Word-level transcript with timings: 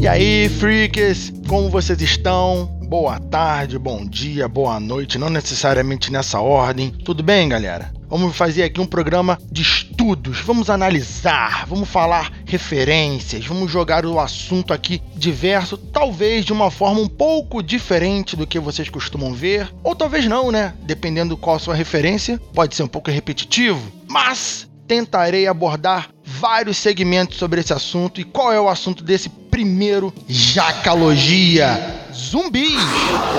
E 0.00 0.08
aí, 0.08 0.48
freaks, 0.48 1.30
como 1.46 1.68
vocês 1.68 2.00
estão? 2.00 2.64
Boa 2.88 3.20
tarde, 3.20 3.78
bom 3.78 4.02
dia, 4.06 4.48
boa 4.48 4.80
noite, 4.80 5.18
não 5.18 5.28
necessariamente 5.28 6.10
nessa 6.10 6.40
ordem. 6.40 6.90
Tudo 6.90 7.22
bem, 7.22 7.46
galera? 7.50 7.92
Vamos 8.08 8.34
fazer 8.34 8.62
aqui 8.62 8.80
um 8.80 8.86
programa 8.86 9.38
de 9.52 9.60
estudos, 9.60 10.40
vamos 10.40 10.70
analisar, 10.70 11.66
vamos 11.66 11.86
falar 11.86 12.32
referências, 12.46 13.44
vamos 13.44 13.70
jogar 13.70 14.06
o 14.06 14.18
assunto 14.18 14.72
aqui 14.72 15.02
diverso, 15.14 15.76
talvez 15.76 16.46
de 16.46 16.52
uma 16.54 16.70
forma 16.70 16.98
um 16.98 17.06
pouco 17.06 17.62
diferente 17.62 18.34
do 18.36 18.46
que 18.46 18.58
vocês 18.58 18.88
costumam 18.88 19.34
ver, 19.34 19.70
ou 19.84 19.94
talvez 19.94 20.24
não, 20.24 20.50
né? 20.50 20.72
Dependendo 20.80 21.36
qual 21.36 21.56
a 21.56 21.60
sua 21.60 21.74
referência, 21.74 22.40
pode 22.54 22.74
ser 22.74 22.84
um 22.84 22.88
pouco 22.88 23.10
repetitivo, 23.10 23.92
mas 24.08 24.66
tentarei 24.88 25.46
abordar 25.46 26.08
vários 26.24 26.78
segmentos 26.78 27.38
sobre 27.38 27.60
esse 27.60 27.72
assunto. 27.72 28.20
E 28.20 28.24
qual 28.24 28.52
é 28.52 28.60
o 28.60 28.68
assunto 28.68 29.04
desse 29.04 29.28
primeiro 29.60 30.10
Jacalogia? 30.26 32.08
Zumbis! 32.14 32.80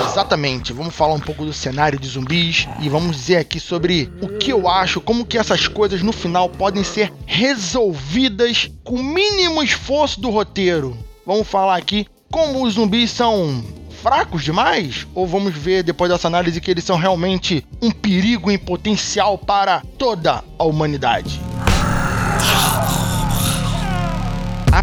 Exatamente, 0.08 0.72
vamos 0.72 0.94
falar 0.94 1.14
um 1.14 1.20
pouco 1.20 1.44
do 1.44 1.52
cenário 1.52 1.98
de 1.98 2.06
zumbis 2.06 2.68
e 2.80 2.88
vamos 2.88 3.16
dizer 3.16 3.38
aqui 3.38 3.58
sobre 3.58 4.08
o 4.22 4.38
que 4.38 4.52
eu 4.52 4.68
acho, 4.68 5.00
como 5.00 5.26
que 5.26 5.36
essas 5.36 5.66
coisas 5.66 6.00
no 6.00 6.12
final 6.12 6.48
podem 6.48 6.84
ser 6.84 7.12
resolvidas 7.26 8.70
com 8.84 8.94
o 8.94 9.02
mínimo 9.02 9.64
esforço 9.64 10.20
do 10.20 10.30
roteiro. 10.30 10.96
Vamos 11.26 11.48
falar 11.48 11.76
aqui 11.76 12.06
como 12.30 12.64
os 12.64 12.74
zumbis 12.74 13.10
são 13.10 13.64
fracos 14.00 14.44
demais? 14.44 15.04
Ou 15.16 15.26
vamos 15.26 15.52
ver 15.56 15.82
depois 15.82 16.08
dessa 16.08 16.28
análise 16.28 16.60
que 16.60 16.70
eles 16.70 16.84
são 16.84 16.96
realmente 16.96 17.66
um 17.82 17.90
perigo 17.90 18.48
em 18.48 18.58
potencial 18.58 19.36
para 19.36 19.82
toda 19.98 20.44
a 20.56 20.62
humanidade? 20.62 21.40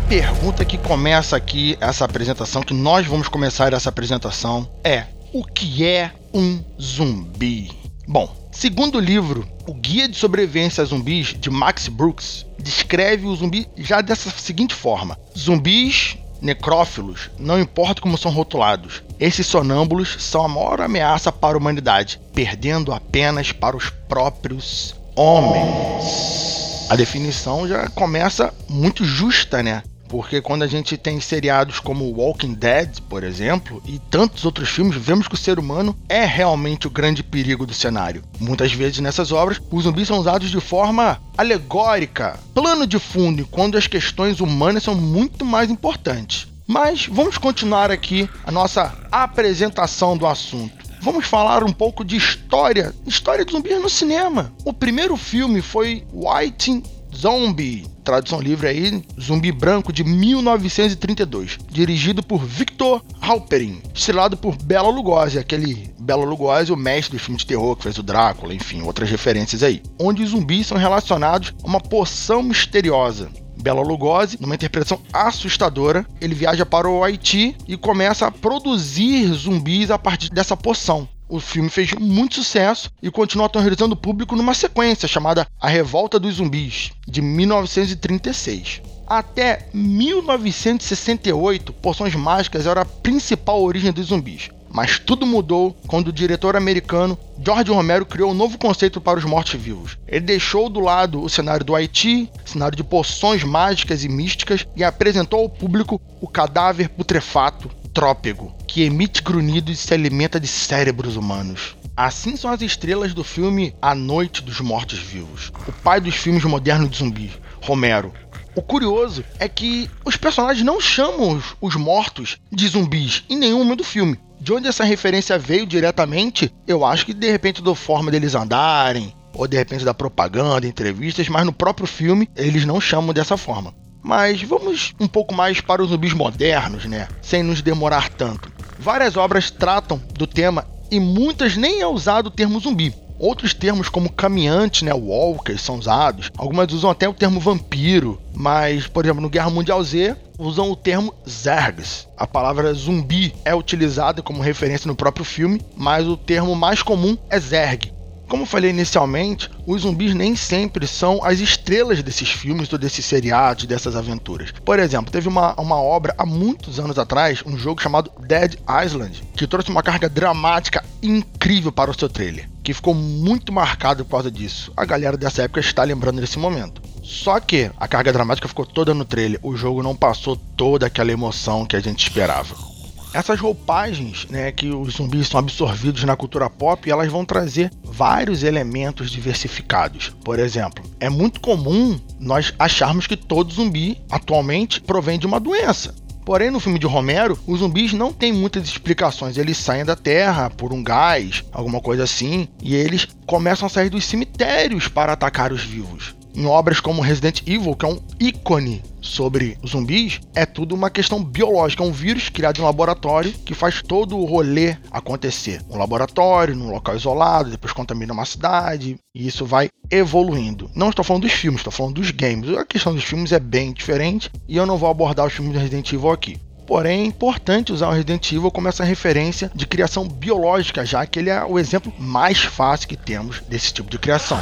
Pergunta 0.09 0.65
que 0.65 0.75
começa 0.75 1.37
aqui 1.37 1.77
essa 1.79 2.03
apresentação, 2.03 2.63
que 2.63 2.73
nós 2.73 3.05
vamos 3.05 3.27
começar 3.27 3.71
essa 3.73 3.89
apresentação, 3.89 4.67
é: 4.83 5.05
o 5.31 5.45
que 5.45 5.85
é 5.85 6.11
um 6.33 6.63
zumbi? 6.81 7.71
Bom, 8.07 8.35
segundo 8.51 8.97
o 8.97 8.99
livro 8.99 9.47
O 9.67 9.73
Guia 9.75 10.09
de 10.09 10.17
Sobrevivência 10.17 10.81
a 10.81 10.85
Zumbis 10.85 11.35
de 11.39 11.51
Max 11.51 11.87
Brooks, 11.87 12.43
descreve 12.57 13.27
o 13.27 13.35
zumbi 13.35 13.67
já 13.77 14.01
dessa 14.01 14.31
seguinte 14.31 14.73
forma: 14.73 15.15
zumbis 15.37 16.17
necrófilos, 16.41 17.29
não 17.37 17.59
importa 17.59 18.01
como 18.01 18.17
são 18.17 18.31
rotulados, 18.31 19.03
esses 19.19 19.45
sonâmbulos 19.45 20.17
são 20.19 20.43
a 20.43 20.47
maior 20.47 20.81
ameaça 20.81 21.31
para 21.31 21.55
a 21.55 21.59
humanidade, 21.59 22.19
perdendo 22.33 22.91
apenas 22.91 23.51
para 23.51 23.77
os 23.77 23.91
próprios 23.91 24.95
homens. 25.15 26.87
A 26.89 26.95
definição 26.95 27.67
já 27.67 27.87
começa 27.89 28.51
muito 28.67 29.05
justa, 29.05 29.61
né? 29.61 29.83
Porque 30.09 30.41
quando 30.41 30.63
a 30.63 30.67
gente 30.67 30.97
tem 30.97 31.21
seriados 31.21 31.79
como 31.79 32.11
Walking 32.11 32.55
Dead, 32.55 32.99
por 33.07 33.23
exemplo, 33.23 33.81
e 33.85 33.99
tantos 33.99 34.43
outros 34.43 34.67
filmes, 34.69 34.97
vemos 34.97 35.27
que 35.27 35.35
o 35.35 35.37
ser 35.37 35.59
humano 35.59 35.95
é 36.09 36.25
realmente 36.25 36.87
o 36.87 36.89
grande 36.89 37.21
perigo 37.21 37.65
do 37.65 37.73
cenário. 37.75 38.23
Muitas 38.39 38.73
vezes 38.73 38.99
nessas 38.99 39.31
obras, 39.31 39.61
os 39.71 39.83
zumbis 39.83 40.07
são 40.07 40.17
usados 40.17 40.49
de 40.49 40.59
forma 40.59 41.21
alegórica, 41.37 42.39
plano 42.55 42.87
de 42.87 42.97
fundo, 42.97 43.47
quando 43.51 43.77
as 43.77 43.85
questões 43.85 44.41
humanas 44.41 44.83
são 44.83 44.95
muito 44.95 45.45
mais 45.45 45.69
importantes. 45.69 46.47
Mas 46.65 47.05
vamos 47.05 47.37
continuar 47.37 47.91
aqui 47.91 48.27
a 48.43 48.51
nossa 48.51 48.97
apresentação 49.11 50.17
do 50.17 50.25
assunto. 50.25 50.89
Vamos 51.01 51.25
falar 51.25 51.63
um 51.63 51.71
pouco 51.71 52.03
de 52.03 52.17
história, 52.17 52.93
história 53.05 53.45
de 53.45 53.51
zumbis 53.51 53.79
no 53.79 53.89
cinema. 53.89 54.51
O 54.65 54.73
primeiro 54.73 55.15
filme 55.15 55.61
foi 55.61 56.03
White 56.11 56.83
Zombie, 57.15 57.87
tradução 58.09 58.41
livre 58.41 58.67
aí, 58.67 59.03
Zumbi 59.19 59.51
Branco 59.51 59.93
de 59.93 60.03
1932, 60.03 61.59
dirigido 61.69 62.23
por 62.23 62.43
Victor 62.43 63.03
Halperin, 63.21 63.81
estrelado 63.93 64.35
por 64.35 64.55
Bela 64.55 64.89
Lugosi, 64.89 65.37
aquele 65.37 65.89
Bela 65.99 66.25
Lugosi, 66.25 66.71
o 66.71 66.77
mestre 66.77 67.17
do 67.17 67.21
filme 67.21 67.37
de 67.37 67.45
terror 67.45 67.75
que 67.75 67.83
fez 67.83 67.97
o 67.97 68.03
Drácula, 68.03 68.53
enfim, 68.53 68.81
outras 68.81 69.09
referências 69.09 69.61
aí, 69.61 69.83
onde 69.99 70.23
os 70.23 70.31
zumbis 70.31 70.67
são 70.67 70.77
relacionados 70.77 71.53
a 71.63 71.67
uma 71.67 71.79
poção 71.79 72.41
misteriosa. 72.41 73.29
Bela 73.61 73.81
Lugosi, 73.81 74.37
numa 74.39 74.55
interpretação 74.55 75.01
assustadora, 75.11 76.05
ele 76.21 76.33
viaja 76.33 76.65
para 76.65 76.89
o 76.89 77.03
Haiti 77.03 77.55
e 77.67 77.75
começa 77.75 78.25
a 78.25 78.31
produzir 78.31 79.31
zumbis 79.33 79.91
a 79.91 79.99
partir 79.99 80.29
dessa 80.29 80.55
poção. 80.55 81.07
O 81.29 81.39
filme 81.39 81.69
fez 81.69 81.93
muito 81.93 82.33
sucesso 82.33 82.89
e 83.03 83.11
continua 83.11 83.45
aterrorizando 83.45 83.93
o 83.93 83.97
público 83.97 84.35
numa 84.35 84.55
sequência 84.55 85.07
chamada 85.07 85.45
A 85.61 85.69
Revolta 85.69 86.17
dos 86.17 86.37
Zumbis, 86.37 86.91
de 87.07 87.21
1936. 87.21 88.81
Até 89.05 89.69
1968, 89.71 91.71
poções 91.73 92.15
mágicas 92.15 92.65
era 92.65 92.81
a 92.81 92.85
principal 92.85 93.61
origem 93.61 93.91
dos 93.91 94.07
zumbis. 94.07 94.49
Mas 94.71 94.99
tudo 94.99 95.25
mudou 95.25 95.75
quando 95.87 96.07
o 96.07 96.13
diretor 96.13 96.55
americano 96.55 97.17
George 97.43 97.71
Romero 97.71 98.05
criou 98.05 98.31
um 98.31 98.35
novo 98.35 98.57
conceito 98.57 98.99
para 98.99 99.19
os 99.19 99.25
mortos-vivos. 99.25 99.97
Ele 100.07 100.21
deixou 100.21 100.69
do 100.69 100.79
lado 100.79 101.21
o 101.21 101.29
cenário 101.29 101.65
do 101.65 101.75
Haiti, 101.75 102.29
cenário 102.45 102.75
de 102.75 102.83
poções 102.83 103.43
mágicas 103.43 104.03
e 104.03 104.09
místicas, 104.09 104.65
e 104.75 104.83
apresentou 104.83 105.41
ao 105.41 105.49
público 105.49 106.01
o 106.21 106.27
cadáver 106.27 106.89
putrefato, 106.89 107.69
trópego, 107.99 108.55
que 108.65 108.83
emite 108.83 109.21
grunhidos 109.21 109.77
e 109.77 109.87
se 109.87 109.93
alimenta 109.93 110.39
de 110.39 110.47
cérebros 110.47 111.17
humanos. 111.17 111.75
Assim 111.97 112.37
são 112.37 112.49
as 112.49 112.61
estrelas 112.61 113.13
do 113.13 113.25
filme 113.25 113.75
A 113.81 113.93
Noite 113.93 114.41
dos 114.41 114.61
Mortos-Vivos, 114.61 115.51
o 115.67 115.71
pai 115.83 115.99
dos 115.99 116.15
filmes 116.15 116.45
modernos 116.45 116.89
de 116.89 116.97
zumbi, 116.97 117.29
Romero. 117.61 118.13
O 118.55 118.61
curioso 118.61 119.21
é 119.37 119.49
que 119.49 119.91
os 120.05 120.15
personagens 120.15 120.65
não 120.65 120.79
chamam 120.79 121.43
os 121.59 121.75
mortos 121.75 122.37
de 122.49 122.69
zumbis 122.69 123.25
em 123.29 123.35
nenhum 123.35 123.59
momento 123.59 123.79
do 123.79 123.83
filme. 123.83 124.17
De 124.39 124.53
onde 124.53 124.69
essa 124.69 124.85
referência 124.85 125.37
veio 125.37 125.65
diretamente, 125.65 126.53
eu 126.65 126.85
acho 126.85 127.05
que 127.05 127.13
de 127.13 127.29
repente 127.29 127.61
da 127.61 127.75
forma 127.75 128.09
deles 128.09 128.33
andarem, 128.33 129.13
ou 129.33 129.45
de 129.45 129.57
repente 129.57 129.83
da 129.83 129.93
propaganda, 129.93 130.65
entrevistas, 130.65 131.27
mas 131.27 131.45
no 131.45 131.51
próprio 131.51 131.85
filme 131.85 132.29
eles 132.33 132.63
não 132.63 132.79
chamam 132.79 133.13
dessa 133.13 133.35
forma. 133.35 133.73
Mas 134.01 134.41
vamos 134.41 134.93
um 134.99 135.07
pouco 135.07 135.33
mais 135.33 135.61
para 135.61 135.83
os 135.83 135.89
zumbis 135.89 136.13
modernos, 136.13 136.85
né? 136.85 137.07
Sem 137.21 137.43
nos 137.43 137.61
demorar 137.61 138.09
tanto. 138.09 138.51
Várias 138.79 139.17
obras 139.17 139.51
tratam 139.51 140.01
do 140.13 140.25
tema 140.25 140.65
e 140.89 140.99
muitas 140.99 141.57
nem 141.57 141.81
é 141.81 141.87
usado 141.87 142.27
o 142.27 142.31
termo 142.31 142.59
zumbi. 142.59 142.93
Outros 143.19 143.53
termos 143.53 143.89
como 143.89 144.09
caminhante, 144.09 144.85
né, 144.85 144.93
walkers 144.93 145.61
são 145.61 145.77
usados. 145.77 146.31
Algumas 146.37 146.71
usam 146.71 146.89
até 146.89 147.07
o 147.07 147.13
termo 147.13 147.37
vampiro, 147.37 148.19
mas, 148.33 148.87
por 148.87 149.03
exemplo, 149.03 149.21
no 149.21 149.29
Guerra 149.29 149.49
Mundial 149.49 149.83
Z, 149.83 150.15
usam 150.37 150.71
o 150.71 150.75
termo 150.75 151.13
Zergs. 151.29 152.07
A 152.17 152.25
palavra 152.25 152.73
zumbi 152.73 153.35
é 153.43 153.53
utilizada 153.53 154.21
como 154.21 154.41
referência 154.41 154.87
no 154.87 154.95
próprio 154.95 155.25
filme, 155.25 155.61
mas 155.75 156.07
o 156.07 156.15
termo 156.15 156.55
mais 156.55 156.81
comum 156.81 157.17
é 157.29 157.37
Zerg, 157.37 157.91
como 158.29 158.45
falei 158.45 158.69
inicialmente, 158.69 159.49
os 159.65 159.81
zumbis 159.81 160.13
nem 160.13 160.35
sempre 160.35 160.85
são 160.85 161.23
as 161.23 161.39
estrelas 161.39 162.01
desses 162.03 162.29
filmes 162.29 162.71
ou 162.71 162.77
desses 162.77 163.03
seriados, 163.03 163.65
dessas 163.65 163.95
aventuras. 163.95 164.53
Por 164.63 164.77
exemplo, 164.77 165.11
teve 165.11 165.27
uma, 165.27 165.59
uma 165.59 165.81
obra 165.81 166.13
há 166.15 166.25
muitos 166.25 166.79
anos 166.79 166.99
atrás, 166.99 167.41
um 167.45 167.57
jogo 167.57 167.81
chamado 167.81 168.11
Dead 168.19 168.55
Island, 168.85 169.23
que 169.35 169.47
trouxe 169.47 169.71
uma 169.71 169.81
carga 169.81 170.07
dramática 170.07 170.85
incrível 171.01 171.71
para 171.71 171.89
o 171.89 171.97
seu 171.97 172.07
trailer, 172.07 172.47
que 172.63 172.73
ficou 172.73 172.93
muito 172.93 173.51
marcado 173.51 174.05
por 174.05 174.11
causa 174.11 174.31
disso. 174.31 174.71
A 174.77 174.85
galera 174.85 175.17
dessa 175.17 175.41
época 175.41 175.59
está 175.59 175.83
lembrando 175.83 176.21
desse 176.21 176.37
momento. 176.37 176.81
Só 177.01 177.39
que 177.39 177.71
a 177.79 177.87
carga 177.87 178.13
dramática 178.13 178.47
ficou 178.47 178.65
toda 178.65 178.93
no 178.93 179.03
trailer, 179.03 179.39
o 179.41 179.57
jogo 179.57 179.81
não 179.81 179.95
passou 179.95 180.37
toda 180.55 180.85
aquela 180.85 181.11
emoção 181.11 181.65
que 181.65 181.75
a 181.75 181.79
gente 181.79 182.03
esperava 182.03 182.68
essas 183.13 183.39
roupagens, 183.39 184.27
né, 184.29 184.51
que 184.51 184.69
os 184.69 184.95
zumbis 184.95 185.27
são 185.27 185.39
absorvidos 185.39 186.03
na 186.03 186.15
cultura 186.15 186.49
pop, 186.49 186.89
elas 186.89 187.11
vão 187.11 187.25
trazer 187.25 187.71
vários 187.83 188.43
elementos 188.43 189.09
diversificados. 189.11 190.13
Por 190.23 190.39
exemplo, 190.39 190.83
é 190.99 191.09
muito 191.09 191.39
comum 191.39 191.99
nós 192.19 192.53
acharmos 192.59 193.07
que 193.07 193.17
todo 193.17 193.53
zumbi 193.53 193.99
atualmente 194.09 194.81
provém 194.81 195.17
de 195.17 195.25
uma 195.25 195.39
doença. 195.39 195.95
Porém, 196.25 196.51
no 196.51 196.59
filme 196.59 196.77
de 196.77 196.85
Romero, 196.85 197.39
os 197.47 197.59
zumbis 197.59 197.91
não 197.91 198.13
têm 198.13 198.31
muitas 198.31 198.67
explicações. 198.67 199.35
Eles 199.35 199.57
saem 199.57 199.83
da 199.83 199.95
terra 199.95 200.47
por 200.49 200.71
um 200.71 200.83
gás, 200.83 201.43
alguma 201.51 201.81
coisa 201.81 202.03
assim, 202.03 202.47
e 202.61 202.75
eles 202.75 203.07
começam 203.25 203.65
a 203.65 203.69
sair 203.69 203.89
dos 203.89 204.05
cemitérios 204.05 204.87
para 204.87 205.13
atacar 205.13 205.51
os 205.51 205.63
vivos 205.63 206.18
em 206.39 206.45
obras 206.45 206.79
como 206.79 207.01
Resident 207.01 207.41
Evil, 207.45 207.75
que 207.75 207.85
é 207.85 207.89
um 207.89 207.99
ícone 208.17 208.81
sobre 209.01 209.57
zumbis, 209.67 210.21
é 210.33 210.45
tudo 210.45 210.73
uma 210.73 210.89
questão 210.89 211.21
biológica, 211.21 211.83
é 211.83 211.85
um 211.85 211.91
vírus 211.91 212.29
criado 212.29 212.57
em 212.57 212.61
um 212.61 212.65
laboratório 212.65 213.33
que 213.45 213.53
faz 213.53 213.81
todo 213.81 214.17
o 214.17 214.23
rolê 214.23 214.77
acontecer. 214.89 215.61
Um 215.69 215.77
laboratório, 215.77 216.55
num 216.55 216.71
local 216.71 216.95
isolado, 216.95 217.51
depois 217.51 217.73
contamina 217.73 218.13
uma 218.13 218.23
cidade, 218.23 218.97
e 219.13 219.27
isso 219.27 219.45
vai 219.45 219.67
evoluindo. 219.91 220.71
Não 220.73 220.91
estou 220.91 221.03
falando 221.03 221.23
dos 221.23 221.33
filmes, 221.33 221.59
estou 221.59 221.73
falando 221.73 221.95
dos 221.95 222.11
games. 222.11 222.57
A 222.57 222.63
questão 222.63 222.95
dos 222.95 223.03
filmes 223.03 223.33
é 223.33 223.39
bem 223.39 223.73
diferente 223.73 224.31
e 224.47 224.55
eu 224.55 224.65
não 224.65 224.77
vou 224.77 224.89
abordar 224.89 225.27
os 225.27 225.33
filmes 225.33 225.53
do 225.53 225.59
Resident 225.59 225.91
Evil 225.91 226.11
aqui. 226.11 226.37
Porém, 226.69 227.01
é 227.01 227.05
importante 227.05 227.73
usar 227.73 227.87
o 227.87 227.93
Resident 227.93 228.31
Evil 228.31 228.51
como 228.51 228.67
essa 228.67 228.83
referência 228.83 229.51
de 229.55 229.65
criação 229.65 230.07
biológica, 230.07 230.85
já 230.85 231.03
que 231.03 231.17
ele 231.17 231.31
é 231.31 231.43
o 231.43 231.57
exemplo 231.57 231.91
mais 231.97 232.43
fácil 232.43 232.87
que 232.87 232.95
temos 232.95 233.39
desse 233.49 233.73
tipo 233.73 233.89
de 233.89 233.97
criação. 233.97 234.39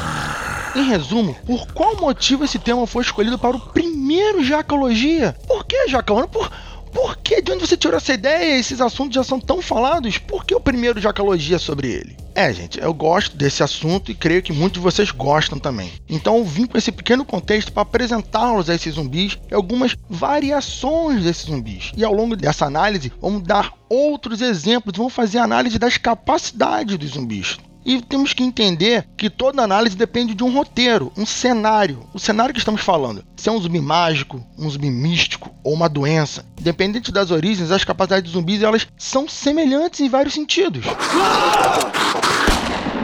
Em 0.76 0.82
resumo, 0.82 1.34
por 1.46 1.66
qual 1.72 1.96
motivo 1.96 2.44
esse 2.44 2.58
tema 2.58 2.86
foi 2.86 3.02
escolhido 3.02 3.38
para 3.38 3.56
o 3.56 3.60
primeiro 3.60 4.44
Jacologia? 4.44 5.34
Por 5.46 5.64
que 5.64 5.88
Jacalona? 5.88 6.28
Por, 6.28 6.52
Por 6.92 7.16
que? 7.16 7.40
De 7.40 7.50
onde 7.50 7.66
você 7.66 7.78
tirou 7.78 7.96
essa 7.96 8.12
ideia? 8.12 8.58
Esses 8.58 8.82
assuntos 8.82 9.14
já 9.14 9.24
são 9.24 9.40
tão 9.40 9.62
falados. 9.62 10.18
Por 10.18 10.44
que 10.44 10.54
o 10.54 10.60
primeiro 10.60 11.00
já 11.00 11.14
calogia 11.14 11.58
sobre 11.58 11.88
ele? 11.88 12.14
É, 12.38 12.52
gente, 12.52 12.78
eu 12.78 12.94
gosto 12.94 13.36
desse 13.36 13.64
assunto 13.64 14.12
e 14.12 14.14
creio 14.14 14.40
que 14.40 14.52
muitos 14.52 14.78
de 14.78 14.84
vocês 14.84 15.10
gostam 15.10 15.58
também. 15.58 15.90
Então 16.08 16.44
vim 16.44 16.66
com 16.66 16.78
esse 16.78 16.92
pequeno 16.92 17.24
contexto 17.24 17.72
para 17.72 17.82
apresentá-los 17.82 18.70
a 18.70 18.76
esses 18.76 18.94
zumbis 18.94 19.36
e 19.50 19.54
algumas 19.54 19.96
variações 20.08 21.24
desses 21.24 21.46
zumbis. 21.46 21.90
E 21.96 22.04
ao 22.04 22.14
longo 22.14 22.36
dessa 22.36 22.64
análise, 22.64 23.12
vamos 23.20 23.42
dar 23.42 23.72
outros 23.88 24.40
exemplos, 24.40 24.96
vamos 24.96 25.14
fazer 25.14 25.38
análise 25.38 25.80
das 25.80 25.96
capacidades 25.96 26.96
dos 26.96 27.10
zumbis. 27.10 27.58
E 27.88 28.02
temos 28.02 28.34
que 28.34 28.42
entender 28.42 29.08
que 29.16 29.30
toda 29.30 29.62
análise 29.62 29.96
depende 29.96 30.34
de 30.34 30.44
um 30.44 30.52
roteiro, 30.52 31.10
um 31.16 31.24
cenário. 31.24 32.00
O 32.12 32.18
cenário 32.18 32.52
que 32.52 32.58
estamos 32.58 32.82
falando, 32.82 33.24
se 33.34 33.48
é 33.48 33.52
um 33.52 33.58
zumbi 33.58 33.80
mágico, 33.80 34.44
um 34.58 34.68
zumbi 34.68 34.90
místico 34.90 35.50
ou 35.64 35.72
uma 35.72 35.88
doença. 35.88 36.44
Independente 36.60 37.10
das 37.10 37.30
origens, 37.30 37.70
as 37.70 37.84
capacidades 37.84 38.30
de 38.30 38.36
zumbis 38.36 38.62
elas 38.62 38.86
são 38.98 39.26
semelhantes 39.26 40.00
em 40.00 40.08
vários 40.10 40.34
sentidos. 40.34 40.84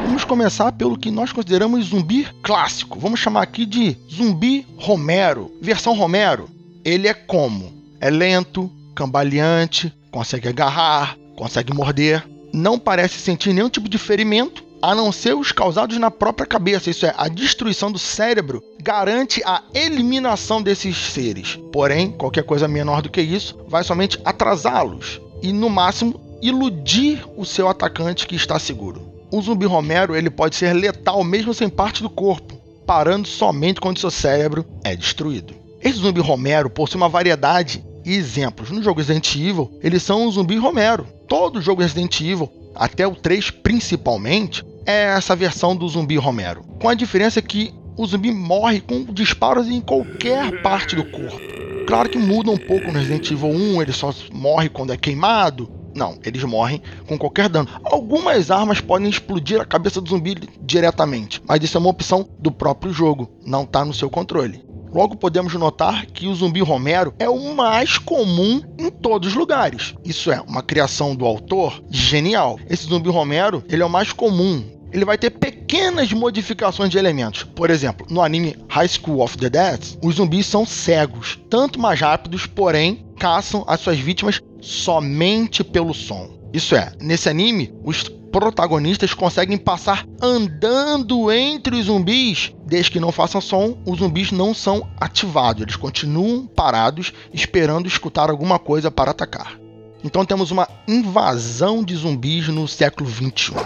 Vamos 0.04 0.22
começar 0.24 0.70
pelo 0.72 0.98
que 0.98 1.10
nós 1.10 1.32
consideramos 1.32 1.86
zumbi 1.86 2.28
clássico. 2.42 3.00
Vamos 3.00 3.20
chamar 3.20 3.40
aqui 3.40 3.64
de 3.64 3.96
zumbi 4.12 4.66
Romero. 4.76 5.50
Versão 5.62 5.96
Romero. 5.96 6.46
Ele 6.84 7.08
é 7.08 7.14
como? 7.14 7.72
É 7.98 8.10
lento, 8.10 8.70
cambaleante, 8.94 9.90
consegue 10.10 10.46
agarrar, 10.46 11.16
consegue 11.34 11.72
morder, 11.72 12.22
não 12.52 12.78
parece 12.78 13.18
sentir 13.18 13.54
nenhum 13.54 13.70
tipo 13.70 13.88
de 13.88 13.96
ferimento 13.96 14.63
a 14.84 14.94
não 14.94 15.10
ser 15.10 15.34
os 15.34 15.50
causados 15.50 15.96
na 15.96 16.10
própria 16.10 16.46
cabeça. 16.46 16.90
Isso 16.90 17.06
é, 17.06 17.14
a 17.16 17.26
destruição 17.26 17.90
do 17.90 17.98
cérebro 17.98 18.62
garante 18.82 19.42
a 19.46 19.62
eliminação 19.72 20.60
desses 20.60 20.94
seres. 20.94 21.58
Porém, 21.72 22.10
qualquer 22.10 22.44
coisa 22.44 22.68
menor 22.68 23.00
do 23.00 23.08
que 23.08 23.22
isso 23.22 23.58
vai 23.66 23.82
somente 23.82 24.20
atrasá-los 24.26 25.22
e, 25.42 25.54
no 25.54 25.70
máximo, 25.70 26.20
iludir 26.42 27.24
o 27.34 27.46
seu 27.46 27.66
atacante 27.66 28.26
que 28.26 28.36
está 28.36 28.58
seguro. 28.58 29.00
O 29.32 29.40
zumbi 29.40 29.64
Romero 29.64 30.14
ele 30.14 30.28
pode 30.28 30.54
ser 30.54 30.74
letal 30.74 31.24
mesmo 31.24 31.54
sem 31.54 31.70
parte 31.70 32.02
do 32.02 32.10
corpo, 32.10 32.54
parando 32.86 33.26
somente 33.26 33.80
quando 33.80 33.98
seu 33.98 34.10
cérebro 34.10 34.66
é 34.84 34.94
destruído. 34.94 35.54
Esse 35.80 36.00
zumbi 36.00 36.20
Romero 36.20 36.68
possui 36.68 36.98
uma 36.98 37.08
variedade 37.08 37.82
e 38.04 38.12
exemplos. 38.12 38.70
No 38.70 38.82
jogo 38.82 39.00
Resident 39.00 39.34
Evil, 39.34 39.78
eles 39.82 40.02
são 40.02 40.26
o 40.26 40.30
zumbi 40.30 40.58
Romero. 40.58 41.06
Todo 41.26 41.62
jogo 41.62 41.80
Resident 41.80 42.20
Evil, 42.20 42.52
até 42.74 43.06
o 43.06 43.16
3 43.16 43.50
principalmente, 43.50 44.62
é 44.86 45.04
essa 45.04 45.34
versão 45.36 45.74
do 45.74 45.88
zumbi 45.88 46.16
Romero. 46.16 46.64
Com 46.80 46.88
a 46.88 46.94
diferença 46.94 47.40
que 47.40 47.72
o 47.96 48.06
zumbi 48.06 48.32
morre 48.32 48.80
com 48.80 49.04
disparos 49.04 49.68
em 49.68 49.80
qualquer 49.80 50.62
parte 50.62 50.96
do 50.96 51.04
corpo. 51.04 51.40
Claro 51.86 52.08
que 52.08 52.18
muda 52.18 52.50
um 52.50 52.56
pouco 52.56 52.86
no 52.86 52.98
Resident 52.98 53.30
Evil 53.30 53.50
1, 53.50 53.82
ele 53.82 53.92
só 53.92 54.12
morre 54.32 54.68
quando 54.68 54.92
é 54.92 54.96
queimado. 54.96 55.70
Não, 55.94 56.18
eles 56.24 56.42
morrem 56.42 56.82
com 57.06 57.16
qualquer 57.16 57.48
dano. 57.48 57.68
Algumas 57.84 58.50
armas 58.50 58.80
podem 58.80 59.08
explodir 59.08 59.60
a 59.60 59.64
cabeça 59.64 60.00
do 60.00 60.08
zumbi 60.08 60.34
diretamente, 60.60 61.40
mas 61.46 61.62
isso 61.62 61.76
é 61.76 61.80
uma 61.80 61.90
opção 61.90 62.28
do 62.38 62.50
próprio 62.50 62.92
jogo, 62.92 63.30
não 63.46 63.62
está 63.62 63.84
no 63.84 63.94
seu 63.94 64.10
controle. 64.10 64.64
Logo 64.94 65.16
podemos 65.16 65.52
notar 65.54 66.06
que 66.06 66.28
o 66.28 66.34
zumbi 66.34 66.60
Romero 66.60 67.12
é 67.18 67.28
o 67.28 67.52
mais 67.52 67.98
comum 67.98 68.62
em 68.78 68.90
todos 68.90 69.30
os 69.30 69.34
lugares. 69.34 69.92
Isso 70.04 70.30
é 70.30 70.40
uma 70.40 70.62
criação 70.62 71.16
do 71.16 71.26
autor 71.26 71.82
genial. 71.90 72.60
Esse 72.70 72.86
zumbi 72.86 73.10
Romero, 73.10 73.64
ele 73.68 73.82
é 73.82 73.86
o 73.86 73.90
mais 73.90 74.12
comum. 74.12 74.64
Ele 74.94 75.04
vai 75.04 75.18
ter 75.18 75.30
pequenas 75.30 76.12
modificações 76.12 76.88
de 76.88 76.96
elementos. 76.96 77.42
Por 77.42 77.68
exemplo, 77.68 78.06
no 78.08 78.22
anime 78.22 78.56
High 78.68 78.86
School 78.86 79.22
of 79.22 79.36
the 79.36 79.50
Dead, 79.50 79.80
os 80.00 80.14
zumbis 80.14 80.46
são 80.46 80.64
cegos, 80.64 81.36
tanto 81.50 81.80
mais 81.80 82.00
rápidos, 82.00 82.46
porém 82.46 83.04
caçam 83.18 83.64
as 83.66 83.80
suas 83.80 83.98
vítimas 83.98 84.40
somente 84.60 85.64
pelo 85.64 85.92
som. 85.92 86.30
Isso 86.52 86.76
é, 86.76 86.92
nesse 87.00 87.28
anime, 87.28 87.74
os 87.82 88.04
protagonistas 88.30 89.12
conseguem 89.12 89.58
passar 89.58 90.06
andando 90.22 91.30
entre 91.32 91.74
os 91.74 91.86
zumbis. 91.86 92.54
Desde 92.64 92.92
que 92.92 93.00
não 93.00 93.10
façam 93.10 93.40
som, 93.40 93.76
os 93.84 93.98
zumbis 93.98 94.30
não 94.30 94.54
são 94.54 94.88
ativados, 95.00 95.62
eles 95.62 95.76
continuam 95.76 96.46
parados 96.46 97.12
esperando 97.32 97.88
escutar 97.88 98.30
alguma 98.30 98.60
coisa 98.60 98.92
para 98.92 99.10
atacar. 99.10 99.63
Então 100.04 100.22
temos 100.22 100.50
uma 100.50 100.68
invasão 100.86 101.82
de 101.82 101.96
zumbis 101.96 102.48
no 102.48 102.68
século 102.68 103.08
21. 103.08 103.56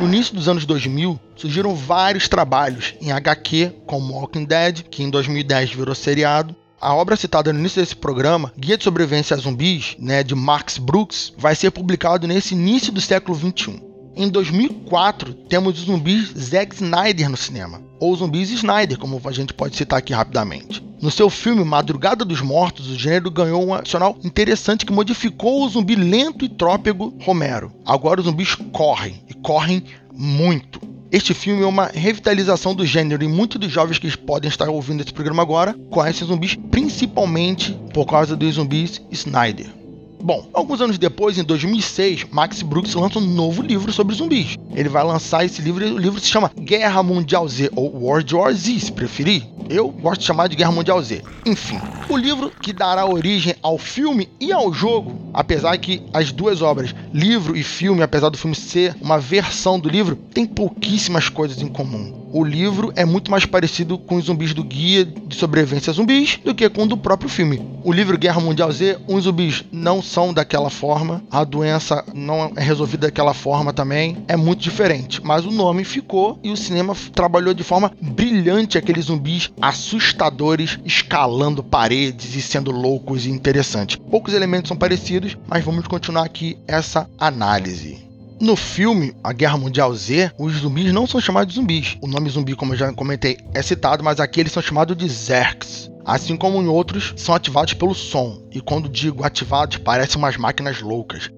No 0.00 0.08
início 0.08 0.34
dos 0.34 0.48
anos 0.48 0.66
2000, 0.66 1.18
surgiram 1.36 1.72
vários 1.74 2.28
trabalhos 2.28 2.94
em 3.00 3.12
HQ, 3.12 3.72
como 3.86 4.14
Walking 4.14 4.44
Dead, 4.44 4.82
que 4.82 5.04
em 5.04 5.10
2010 5.10 5.70
virou 5.70 5.94
seriado, 5.94 6.54
a 6.80 6.94
obra 6.94 7.16
citada 7.16 7.52
no 7.52 7.60
início 7.60 7.80
desse 7.80 7.96
programa, 7.96 8.52
Guia 8.56 8.76
de 8.76 8.84
Sobrevivência 8.84 9.34
a 9.34 9.38
Zumbis, 9.38 9.96
né, 9.98 10.22
de 10.22 10.34
Max 10.34 10.78
Brooks, 10.78 11.32
vai 11.36 11.54
ser 11.54 11.70
publicado 11.70 12.26
nesse 12.26 12.54
início 12.54 12.92
do 12.92 13.00
século 13.00 13.36
21. 13.36 13.87
Em 14.20 14.28
2004, 14.28 15.32
temos 15.32 15.78
os 15.78 15.84
zumbis 15.84 16.32
Zack 16.36 16.74
Snyder 16.74 17.30
no 17.30 17.36
cinema, 17.36 17.80
ou 18.00 18.16
zumbis 18.16 18.50
Snyder, 18.50 18.98
como 18.98 19.20
a 19.24 19.30
gente 19.30 19.54
pode 19.54 19.76
citar 19.76 20.00
aqui 20.00 20.12
rapidamente. 20.12 20.84
No 21.00 21.08
seu 21.08 21.30
filme 21.30 21.62
Madrugada 21.62 22.24
dos 22.24 22.40
Mortos, 22.40 22.90
o 22.90 22.98
gênero 22.98 23.30
ganhou 23.30 23.64
um 23.64 23.72
adicional 23.72 24.18
interessante 24.24 24.84
que 24.84 24.92
modificou 24.92 25.62
o 25.62 25.68
zumbi 25.68 25.94
lento 25.94 26.44
e 26.44 26.48
trópego 26.48 27.14
Romero. 27.22 27.72
Agora 27.86 28.18
os 28.18 28.26
zumbis 28.26 28.56
correm, 28.72 29.22
e 29.28 29.34
correm 29.34 29.84
muito. 30.12 30.80
Este 31.12 31.32
filme 31.32 31.62
é 31.62 31.66
uma 31.66 31.86
revitalização 31.86 32.74
do 32.74 32.84
gênero 32.84 33.22
e 33.22 33.28
muitos 33.28 33.60
dos 33.60 33.70
jovens 33.70 34.00
que 34.00 34.16
podem 34.16 34.48
estar 34.48 34.68
ouvindo 34.68 35.00
esse 35.00 35.12
programa 35.12 35.42
agora 35.42 35.76
conhecem 35.92 36.26
zumbis 36.26 36.56
principalmente 36.72 37.72
por 37.94 38.04
causa 38.04 38.34
dos 38.34 38.56
zumbis 38.56 39.00
Snyder. 39.12 39.78
Bom, 40.20 40.44
alguns 40.52 40.80
anos 40.80 40.98
depois, 40.98 41.38
em 41.38 41.44
2006, 41.44 42.26
Max 42.32 42.60
Brooks 42.62 42.94
lança 42.94 43.18
um 43.18 43.22
novo 43.22 43.62
livro 43.62 43.92
sobre 43.92 44.16
zumbis. 44.16 44.56
Ele 44.74 44.88
vai 44.88 45.04
lançar 45.04 45.44
esse 45.44 45.62
livro, 45.62 45.84
o 45.84 45.98
livro 45.98 46.20
se 46.20 46.26
chama 46.26 46.50
Guerra 46.60 47.02
Mundial 47.02 47.48
Z, 47.48 47.70
ou 47.76 47.94
World 47.94 48.34
War 48.34 48.52
Z, 48.52 48.80
se 48.80 48.92
preferir. 48.92 49.44
Eu 49.70 49.90
gosto 49.90 50.20
de 50.20 50.26
chamar 50.26 50.48
de 50.48 50.56
Guerra 50.56 50.72
Mundial 50.72 51.02
Z. 51.02 51.22
Enfim, 51.44 51.78
o 52.08 52.16
livro 52.16 52.50
que 52.58 52.72
dará 52.72 53.04
origem 53.04 53.54
ao 53.62 53.76
filme 53.76 54.28
e 54.40 54.50
ao 54.50 54.72
jogo, 54.72 55.14
apesar 55.34 55.76
que 55.76 56.02
as 56.12 56.32
duas 56.32 56.62
obras, 56.62 56.94
livro 57.12 57.54
e 57.54 57.62
filme, 57.62 58.02
apesar 58.02 58.30
do 58.30 58.38
filme 58.38 58.56
ser 58.56 58.96
uma 59.00 59.18
versão 59.18 59.78
do 59.78 59.88
livro, 59.88 60.16
tem 60.16 60.46
pouquíssimas 60.46 61.28
coisas 61.28 61.60
em 61.60 61.68
comum 61.68 62.18
o 62.32 62.44
livro 62.44 62.92
é 62.94 63.04
muito 63.04 63.30
mais 63.30 63.46
parecido 63.46 63.98
com 63.98 64.16
os 64.16 64.26
zumbis 64.26 64.52
do 64.52 64.62
Guia 64.62 65.04
de 65.04 65.34
Sobrevivência 65.36 65.90
a 65.90 65.94
Zumbis 65.94 66.38
do 66.44 66.54
que 66.54 66.68
com 66.68 66.82
o 66.82 66.86
do 66.86 66.96
próprio 66.96 67.28
filme. 67.28 67.62
O 67.82 67.92
livro 67.92 68.18
Guerra 68.18 68.40
Mundial 68.40 68.70
Z, 68.70 68.98
os 69.06 69.24
zumbis 69.24 69.64
não 69.72 70.02
são 70.02 70.32
daquela 70.32 70.70
forma, 70.70 71.22
a 71.30 71.44
doença 71.44 72.04
não 72.14 72.52
é 72.56 72.60
resolvida 72.62 73.06
daquela 73.06 73.32
forma 73.32 73.72
também, 73.72 74.18
é 74.28 74.36
muito 74.36 74.60
diferente. 74.60 75.20
Mas 75.24 75.44
o 75.44 75.50
nome 75.50 75.84
ficou 75.84 76.38
e 76.42 76.50
o 76.50 76.56
cinema 76.56 76.94
trabalhou 77.12 77.54
de 77.54 77.64
forma 77.64 77.92
brilhante 78.00 78.76
aqueles 78.76 79.06
zumbis 79.06 79.50
assustadores 79.60 80.78
escalando 80.84 81.62
paredes 81.62 82.34
e 82.34 82.42
sendo 82.42 82.70
loucos 82.70 83.26
e 83.26 83.30
interessantes. 83.30 83.96
Poucos 84.10 84.34
elementos 84.34 84.68
são 84.68 84.76
parecidos, 84.76 85.36
mas 85.46 85.64
vamos 85.64 85.86
continuar 85.86 86.24
aqui 86.24 86.58
essa 86.66 87.08
análise. 87.18 88.08
No 88.40 88.54
filme 88.54 89.16
A 89.22 89.32
Guerra 89.32 89.58
Mundial 89.58 89.92
Z, 89.92 90.30
os 90.38 90.54
zumbis 90.58 90.92
não 90.92 91.08
são 91.08 91.20
chamados 91.20 91.52
de 91.52 91.60
zumbis. 91.60 91.98
O 92.00 92.06
nome 92.06 92.30
zumbi, 92.30 92.54
como 92.54 92.72
eu 92.72 92.78
já 92.78 92.92
comentei, 92.92 93.36
é 93.52 93.60
citado, 93.60 94.04
mas 94.04 94.20
aqui 94.20 94.38
eles 94.38 94.52
são 94.52 94.62
chamados 94.62 94.96
de 94.96 95.08
Zerks. 95.08 95.90
Assim 96.04 96.36
como 96.36 96.62
em 96.62 96.68
outros, 96.68 97.12
são 97.16 97.34
ativados 97.34 97.74
pelo 97.74 97.94
som. 97.94 98.40
E 98.52 98.60
quando 98.60 98.88
digo 98.88 99.24
ativados, 99.24 99.76
parecem 99.78 100.16
umas 100.16 100.36
máquinas 100.36 100.80
loucas, 100.80 101.30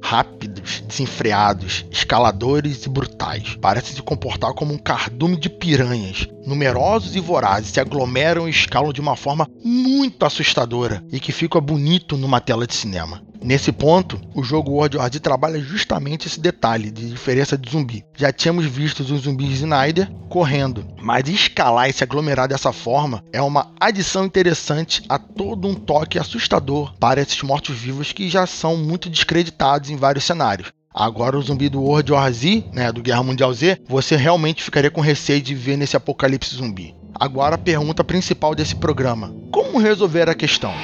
desenfreados, 0.87 1.85
escaladores 1.91 2.85
e 2.85 2.89
brutais. 2.89 3.57
Parecem 3.61 3.95
se 3.95 4.03
comportar 4.03 4.53
como 4.53 4.73
um 4.73 4.79
cardume 4.79 5.37
de 5.37 5.49
piranhas. 5.49 6.29
Numerosos 6.47 7.15
e 7.17 7.21
vorazes 7.21 7.71
se 7.71 7.81
aglomeram 7.81 8.49
e 8.49 8.51
escalam 8.51 8.93
de 8.93 9.01
uma 9.01 9.17
forma 9.17 9.49
muito 9.65 10.25
assustadora 10.25 11.03
e 11.13 11.21
que 11.21 11.33
fica 11.33 11.61
bonito 11.61 12.17
numa 12.17 12.41
tela 12.41 12.67
de 12.67 12.75
cinema. 12.75 13.23
Nesse 13.43 13.73
ponto, 13.73 14.21
o 14.35 14.43
jogo 14.43 14.73
World 14.73 14.99
War 14.99 15.11
trabalha 15.11 15.59
justamente 15.61 16.27
esse 16.27 16.39
detalhe 16.39 16.91
de 16.91 17.09
diferença 17.09 17.57
de 17.57 17.71
zumbi. 17.71 18.05
Já 18.17 18.31
tínhamos 18.33 18.67
visto 18.67 19.01
os 19.01 19.23
zumbis 19.23 19.61
Snyder 19.61 20.11
correndo, 20.29 20.87
mas 21.01 21.29
escalar 21.29 21.89
e 21.89 21.93
se 21.93 22.05
aglomerar 22.05 22.47
dessa 22.47 22.73
forma 22.73 23.25
é 23.33 23.41
uma 23.41 23.73
adição 23.81 24.27
interessante 24.27 25.03
a 25.09 25.19
todo 25.19 25.67
um 25.67 25.75
toque 25.75 26.19
assustador 26.19 26.93
para 26.99 27.21
esses 27.21 27.43
mortos-vivos 27.43 28.13
que 28.13 28.29
já 28.29 28.47
são 28.47 28.77
muito 28.77 29.09
descreditados 29.09 29.89
em 29.89 29.97
vários 29.97 30.25
cenários. 30.25 30.73
Agora 30.93 31.39
o 31.39 31.43
zumbi 31.43 31.69
do 31.69 31.81
World 31.81 32.13
War 32.13 32.31
Z, 32.33 32.65
né, 32.73 32.93
do 32.93 33.03
Guerra 33.03 33.23
Mundial 33.23 33.53
Z, 33.55 33.79
você 33.89 34.17
realmente 34.17 34.63
ficaria 34.63 34.91
com 34.91 35.01
receio 35.01 35.41
de 35.41 35.55
ver 35.55 35.77
nesse 35.77 35.97
apocalipse 35.97 36.57
zumbi. 36.57 36.95
Agora 37.15 37.55
a 37.55 37.59
pergunta 37.59 38.05
principal 38.05 38.55
desse 38.55 38.75
programa: 38.75 39.35
como 39.53 39.79
resolver 39.79 40.29
a 40.29 40.35
questão? 40.35 40.75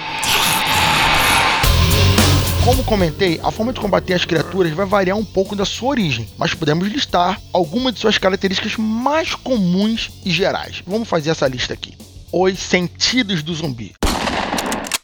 Como 2.66 2.82
comentei, 2.82 3.38
a 3.44 3.52
forma 3.52 3.73
de 3.73 3.78
combater 3.78 4.14
as 4.14 4.25
criaturas 4.25 4.73
vai 4.73 4.85
variar 4.85 5.16
um 5.16 5.25
pouco 5.25 5.54
da 5.54 5.64
sua 5.64 5.90
origem, 5.90 6.28
mas 6.37 6.52
podemos 6.52 6.88
listar 6.88 7.40
algumas 7.52 7.94
de 7.94 8.00
suas 8.00 8.18
características 8.18 8.76
mais 8.76 9.37
comuns 9.37 10.11
e 10.25 10.32
gerais. 10.32 10.82
Vamos 10.85 11.08
fazer 11.08 11.30
essa 11.30 11.46
lista 11.46 11.75
aqui. 11.75 11.96
Os 12.32 12.58
sentidos 12.58 13.40
do 13.44 13.54
zumbi. 13.54 13.94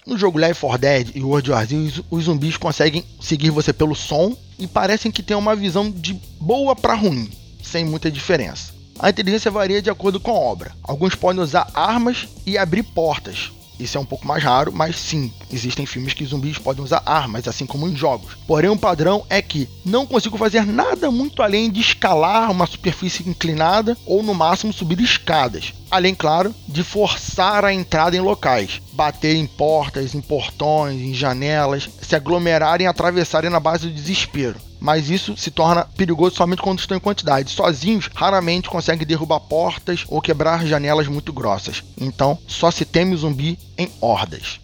No 0.04 0.18
jogo 0.18 0.40
Left 0.40 0.60
4 0.60 0.76
Dead 0.76 1.10
e 1.14 1.22
World 1.22 1.52
War 1.52 1.64
Z, 1.64 2.02
os 2.10 2.24
zumbis 2.24 2.56
conseguem 2.56 3.04
seguir 3.20 3.50
você 3.50 3.72
pelo 3.72 3.94
som 3.94 4.36
e 4.58 4.66
parecem 4.66 5.12
que 5.12 5.22
têm 5.22 5.36
uma 5.36 5.54
visão 5.54 5.88
de 5.88 6.14
boa 6.40 6.74
para 6.74 6.94
ruim, 6.94 7.30
sem 7.62 7.84
muita 7.84 8.10
diferença. 8.10 8.72
A 8.98 9.08
inteligência 9.08 9.52
varia 9.52 9.80
de 9.80 9.88
acordo 9.88 10.18
com 10.18 10.32
a 10.32 10.34
obra. 10.34 10.72
Alguns 10.82 11.14
podem 11.14 11.40
usar 11.40 11.70
armas 11.72 12.26
e 12.44 12.58
abrir 12.58 12.82
portas, 12.82 13.52
isso 13.82 13.98
é 13.98 14.00
um 14.00 14.04
pouco 14.04 14.26
mais 14.26 14.42
raro, 14.42 14.72
mas 14.72 14.96
sim, 14.96 15.32
existem 15.52 15.86
filmes 15.86 16.14
que 16.14 16.24
zumbis 16.24 16.58
podem 16.58 16.84
usar 16.84 17.02
armas, 17.04 17.46
assim 17.48 17.66
como 17.66 17.88
em 17.88 17.96
jogos. 17.96 18.36
Porém, 18.46 18.70
o 18.70 18.74
um 18.74 18.78
padrão 18.78 19.24
é 19.28 19.42
que 19.42 19.68
não 19.84 20.06
consigo 20.06 20.38
fazer 20.38 20.64
nada 20.64 21.10
muito 21.10 21.42
além 21.42 21.70
de 21.70 21.80
escalar 21.80 22.50
uma 22.50 22.66
superfície 22.66 23.28
inclinada 23.28 23.96
ou 24.06 24.22
no 24.22 24.34
máximo 24.34 24.72
subir 24.72 25.00
escadas. 25.00 25.72
Além, 25.90 26.14
claro, 26.14 26.54
de 26.66 26.82
forçar 26.82 27.64
a 27.64 27.72
entrada 27.72 28.16
em 28.16 28.20
locais, 28.20 28.80
bater 28.92 29.36
em 29.36 29.46
portas, 29.46 30.14
em 30.14 30.20
portões, 30.20 31.00
em 31.00 31.12
janelas, 31.12 31.88
se 32.00 32.16
aglomerarem 32.16 32.86
e 32.86 32.88
atravessarem 32.88 33.50
na 33.50 33.60
base 33.60 33.88
do 33.88 33.94
desespero 33.94 34.71
mas 34.82 35.08
isso 35.08 35.36
se 35.36 35.50
torna 35.50 35.84
perigoso 35.96 36.34
somente 36.34 36.60
quando 36.60 36.80
estão 36.80 36.96
em 36.96 37.00
quantidade. 37.00 37.52
Sozinhos, 37.52 38.10
raramente 38.12 38.68
conseguem 38.68 39.06
derrubar 39.06 39.40
portas 39.40 40.04
ou 40.08 40.20
quebrar 40.20 40.66
janelas 40.66 41.06
muito 41.06 41.32
grossas. 41.32 41.84
Então, 41.98 42.36
só 42.48 42.70
se 42.70 42.84
teme 42.84 43.14
o 43.14 43.18
zumbi 43.18 43.56
em 43.78 43.88
hordas 44.00 44.60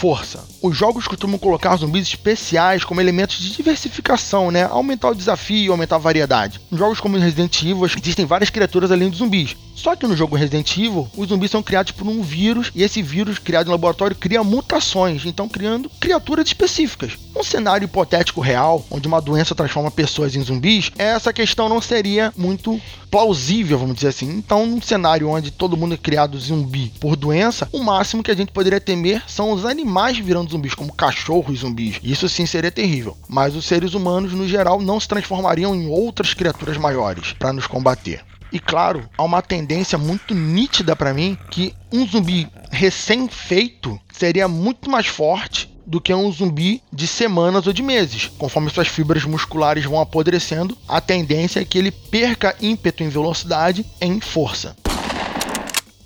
força. 0.00 0.49
Os 0.62 0.76
jogos 0.76 1.08
costumam 1.08 1.38
colocar 1.38 1.74
zumbis 1.76 2.08
especiais 2.08 2.84
como 2.84 3.00
elementos 3.00 3.38
de 3.38 3.50
diversificação, 3.50 4.50
né? 4.50 4.64
Aumentar 4.64 5.08
o 5.08 5.14
desafio, 5.14 5.72
aumentar 5.72 5.96
a 5.96 6.00
variedade. 6.00 6.60
Em 6.70 6.76
jogos 6.76 7.00
como 7.00 7.16
Resident 7.16 7.62
Evil 7.62 7.86
existem 7.86 8.26
várias 8.26 8.50
criaturas 8.50 8.90
além 8.90 9.08
de 9.08 9.16
zumbis. 9.16 9.56
Só 9.74 9.96
que 9.96 10.06
no 10.06 10.14
jogo 10.14 10.36
Resident 10.36 10.76
Evil, 10.76 11.08
os 11.16 11.30
zumbis 11.30 11.50
são 11.50 11.62
criados 11.62 11.92
por 11.92 12.06
um 12.06 12.20
vírus 12.20 12.70
e 12.74 12.82
esse 12.82 13.00
vírus 13.00 13.38
criado 13.38 13.68
em 13.68 13.70
laboratório 13.70 14.14
cria 14.14 14.44
mutações, 14.44 15.24
então 15.24 15.48
criando 15.48 15.90
criaturas 15.98 16.46
específicas. 16.46 17.12
Um 17.34 17.42
cenário 17.42 17.86
hipotético 17.86 18.42
real, 18.42 18.84
onde 18.90 19.08
uma 19.08 19.22
doença 19.22 19.54
transforma 19.54 19.90
pessoas 19.90 20.36
em 20.36 20.42
zumbis, 20.42 20.92
essa 20.98 21.32
questão 21.32 21.70
não 21.70 21.80
seria 21.80 22.30
muito 22.36 22.78
plausível, 23.10 23.78
vamos 23.78 23.94
dizer 23.94 24.08
assim. 24.08 24.30
Então, 24.30 24.66
num 24.66 24.82
cenário 24.82 25.28
onde 25.28 25.50
todo 25.50 25.76
mundo 25.76 25.94
é 25.94 25.96
criado 25.96 26.38
zumbi 26.38 26.92
por 27.00 27.16
doença, 27.16 27.68
o 27.72 27.82
máximo 27.82 28.22
que 28.22 28.30
a 28.30 28.36
gente 28.36 28.52
poderia 28.52 28.80
temer 28.80 29.22
são 29.26 29.50
os 29.50 29.64
animais 29.64 30.18
virando 30.18 30.49
zumbis, 30.50 30.74
como 30.74 30.92
cachorros 30.92 31.60
zumbis. 31.60 31.98
Isso 32.02 32.28
sim 32.28 32.46
seria 32.46 32.70
terrível. 32.70 33.16
Mas 33.28 33.54
os 33.54 33.64
seres 33.64 33.94
humanos, 33.94 34.32
no 34.32 34.48
geral, 34.48 34.80
não 34.80 35.00
se 35.00 35.08
transformariam 35.08 35.74
em 35.74 35.88
outras 35.88 36.34
criaturas 36.34 36.76
maiores 36.76 37.32
para 37.32 37.52
nos 37.52 37.66
combater. 37.66 38.24
E 38.52 38.58
claro, 38.58 39.08
há 39.16 39.22
uma 39.22 39.42
tendência 39.42 39.96
muito 39.96 40.34
nítida 40.34 40.96
para 40.96 41.14
mim 41.14 41.38
que 41.50 41.72
um 41.92 42.06
zumbi 42.06 42.48
recém-feito 42.70 43.98
seria 44.12 44.48
muito 44.48 44.90
mais 44.90 45.06
forte 45.06 45.70
do 45.86 46.00
que 46.00 46.14
um 46.14 46.30
zumbi 46.30 46.82
de 46.92 47.06
semanas 47.06 47.66
ou 47.66 47.72
de 47.72 47.82
meses. 47.82 48.30
Conforme 48.38 48.70
suas 48.70 48.88
fibras 48.88 49.24
musculares 49.24 49.84
vão 49.84 50.00
apodrecendo, 50.00 50.76
a 50.86 51.00
tendência 51.00 51.60
é 51.60 51.64
que 51.64 51.78
ele 51.78 51.90
perca 51.90 52.56
ímpeto 52.60 53.02
em 53.02 53.08
velocidade 53.08 53.84
em 54.00 54.20
força. 54.20 54.76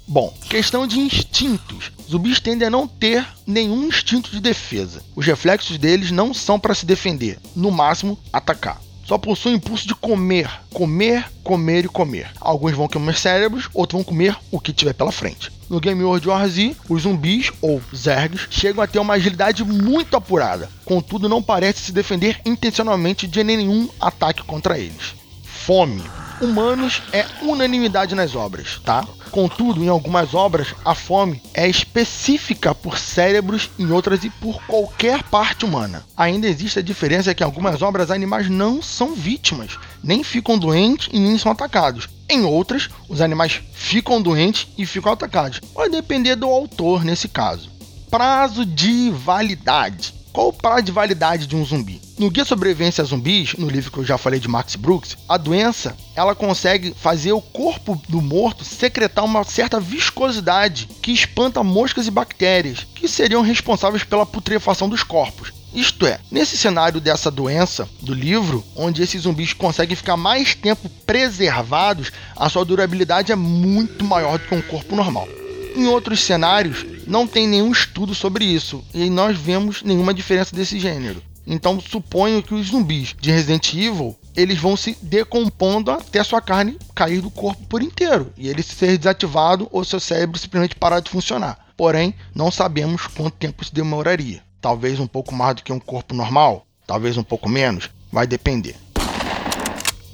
Bom, 0.06 0.32
questão 0.48 0.86
de 0.86 0.98
instintos. 0.98 1.90
Zumbis 2.08 2.40
tendem 2.40 2.68
a 2.68 2.70
não 2.70 2.86
ter 2.86 3.26
nenhum 3.46 3.88
instinto 3.88 4.30
de 4.30 4.40
defesa. 4.40 5.02
Os 5.16 5.24
reflexos 5.26 5.78
deles 5.78 6.10
não 6.10 6.34
são 6.34 6.58
para 6.58 6.74
se 6.74 6.86
defender, 6.86 7.38
no 7.56 7.70
máximo 7.70 8.18
atacar 8.32 8.80
só 9.04 9.18
possui 9.18 9.52
o 9.52 9.56
impulso 9.56 9.86
de 9.86 9.94
comer, 9.94 10.50
comer, 10.72 11.30
comer 11.42 11.84
e 11.84 11.88
comer. 11.88 12.30
Alguns 12.40 12.72
vão 12.72 12.88
comer 12.88 13.16
cérebros, 13.16 13.68
outros 13.74 13.98
vão 13.98 14.04
comer 14.04 14.36
o 14.50 14.58
que 14.58 14.72
tiver 14.72 14.94
pela 14.94 15.12
frente. 15.12 15.52
No 15.68 15.80
Game 15.80 16.02
World 16.02 16.26
War 16.28 16.46
Z, 16.48 16.76
os 16.88 17.02
zumbis, 17.02 17.52
ou 17.60 17.80
zergs, 17.94 18.46
chegam 18.50 18.82
a 18.82 18.86
ter 18.86 18.98
uma 18.98 19.14
agilidade 19.14 19.64
muito 19.64 20.16
apurada, 20.16 20.68
contudo 20.84 21.28
não 21.28 21.42
parece 21.42 21.80
se 21.80 21.92
defender 21.92 22.40
intencionalmente 22.44 23.26
de 23.26 23.44
nenhum 23.44 23.88
ataque 24.00 24.42
contra 24.42 24.78
eles. 24.78 25.14
Fome 25.42 26.02
humanos 26.40 27.02
é 27.12 27.24
unanimidade 27.42 28.14
nas 28.14 28.34
obras, 28.34 28.80
tá? 28.84 29.04
Contudo, 29.34 29.82
em 29.82 29.88
algumas 29.88 30.32
obras, 30.32 30.76
a 30.84 30.94
fome 30.94 31.42
é 31.52 31.68
específica 31.68 32.72
por 32.72 32.96
cérebros, 32.96 33.68
em 33.76 33.90
outras 33.90 34.22
e 34.22 34.30
por 34.30 34.64
qualquer 34.64 35.24
parte 35.24 35.64
humana. 35.64 36.06
Ainda 36.16 36.46
existe 36.46 36.78
a 36.78 36.82
diferença 36.82 37.34
que 37.34 37.42
em 37.42 37.44
algumas 37.44 37.82
obras 37.82 38.12
animais 38.12 38.48
não 38.48 38.80
são 38.80 39.12
vítimas, 39.12 39.76
nem 40.04 40.22
ficam 40.22 40.56
doentes 40.56 41.08
e 41.12 41.18
nem 41.18 41.36
são 41.36 41.50
atacados. 41.50 42.08
Em 42.28 42.44
outras, 42.44 42.88
os 43.08 43.20
animais 43.20 43.60
ficam 43.72 44.22
doentes 44.22 44.68
e 44.78 44.86
ficam 44.86 45.10
atacados. 45.10 45.60
Vai 45.74 45.90
depender 45.90 46.36
do 46.36 46.46
autor 46.46 47.04
nesse 47.04 47.26
caso. 47.26 47.68
Prazo 48.08 48.64
de 48.64 49.10
validade. 49.10 50.14
Qual 50.34 50.48
o 50.48 50.52
prazo 50.52 50.82
de 50.82 50.90
validade 50.90 51.46
de 51.46 51.54
um 51.54 51.64
zumbi? 51.64 52.00
No 52.18 52.28
Guia 52.28 52.44
Sobrevivência 52.44 53.02
a 53.02 53.04
Zumbis, 53.04 53.54
no 53.56 53.70
livro 53.70 53.92
que 53.92 53.98
eu 53.98 54.04
já 54.04 54.18
falei 54.18 54.40
de 54.40 54.48
Max 54.48 54.74
Brooks, 54.74 55.16
a 55.28 55.36
doença 55.36 55.96
ela 56.16 56.34
consegue 56.34 56.92
fazer 56.92 57.30
o 57.30 57.40
corpo 57.40 58.02
do 58.08 58.20
morto 58.20 58.64
secretar 58.64 59.24
uma 59.24 59.44
certa 59.44 59.78
viscosidade 59.78 60.88
que 61.00 61.12
espanta 61.12 61.62
moscas 61.62 62.08
e 62.08 62.10
bactérias, 62.10 62.84
que 62.96 63.06
seriam 63.06 63.42
responsáveis 63.42 64.02
pela 64.02 64.26
putrefação 64.26 64.88
dos 64.88 65.04
corpos. 65.04 65.52
Isto 65.72 66.04
é, 66.04 66.18
nesse 66.32 66.56
cenário 66.56 67.00
dessa 67.00 67.30
doença 67.30 67.88
do 68.00 68.12
livro, 68.12 68.64
onde 68.74 69.04
esses 69.04 69.22
zumbis 69.22 69.52
conseguem 69.52 69.94
ficar 69.94 70.16
mais 70.16 70.52
tempo 70.52 70.90
preservados, 71.06 72.10
a 72.34 72.48
sua 72.48 72.64
durabilidade 72.64 73.30
é 73.30 73.36
muito 73.36 74.04
maior 74.04 74.36
do 74.40 74.48
que 74.48 74.54
um 74.56 74.62
corpo 74.62 74.96
normal. 74.96 75.28
Em 75.74 75.86
outros 75.88 76.20
cenários, 76.20 76.86
não 77.06 77.26
tem 77.26 77.48
nenhum 77.48 77.72
estudo 77.72 78.14
sobre 78.14 78.44
isso 78.44 78.84
e 78.94 79.10
nós 79.10 79.36
vemos 79.36 79.82
nenhuma 79.82 80.14
diferença 80.14 80.54
desse 80.54 80.78
gênero. 80.78 81.20
Então 81.46 81.80
suponho 81.80 82.42
que 82.42 82.54
os 82.54 82.68
zumbis 82.68 83.14
de 83.20 83.30
Resident 83.30 83.74
Evil 83.74 84.16
eles 84.36 84.58
vão 84.58 84.76
se 84.76 84.96
decompondo 85.02 85.90
até 85.90 86.22
sua 86.22 86.40
carne 86.40 86.78
cair 86.94 87.20
do 87.20 87.30
corpo 87.30 87.66
por 87.66 87.82
inteiro 87.82 88.32
e 88.36 88.48
ele 88.48 88.62
ser 88.62 88.96
desativado 88.96 89.68
ou 89.70 89.84
seu 89.84 90.00
cérebro 90.00 90.38
simplesmente 90.38 90.76
parar 90.76 91.00
de 91.00 91.10
funcionar. 91.10 91.58
Porém, 91.76 92.14
não 92.34 92.50
sabemos 92.50 93.06
quanto 93.08 93.36
tempo 93.36 93.62
isso 93.62 93.74
demoraria. 93.74 94.42
Talvez 94.60 94.98
um 94.98 95.06
pouco 95.06 95.34
mais 95.34 95.56
do 95.56 95.62
que 95.62 95.72
um 95.72 95.80
corpo 95.80 96.14
normal, 96.14 96.66
talvez 96.86 97.16
um 97.16 97.22
pouco 97.22 97.48
menos, 97.48 97.90
vai 98.10 98.26
depender. 98.26 98.76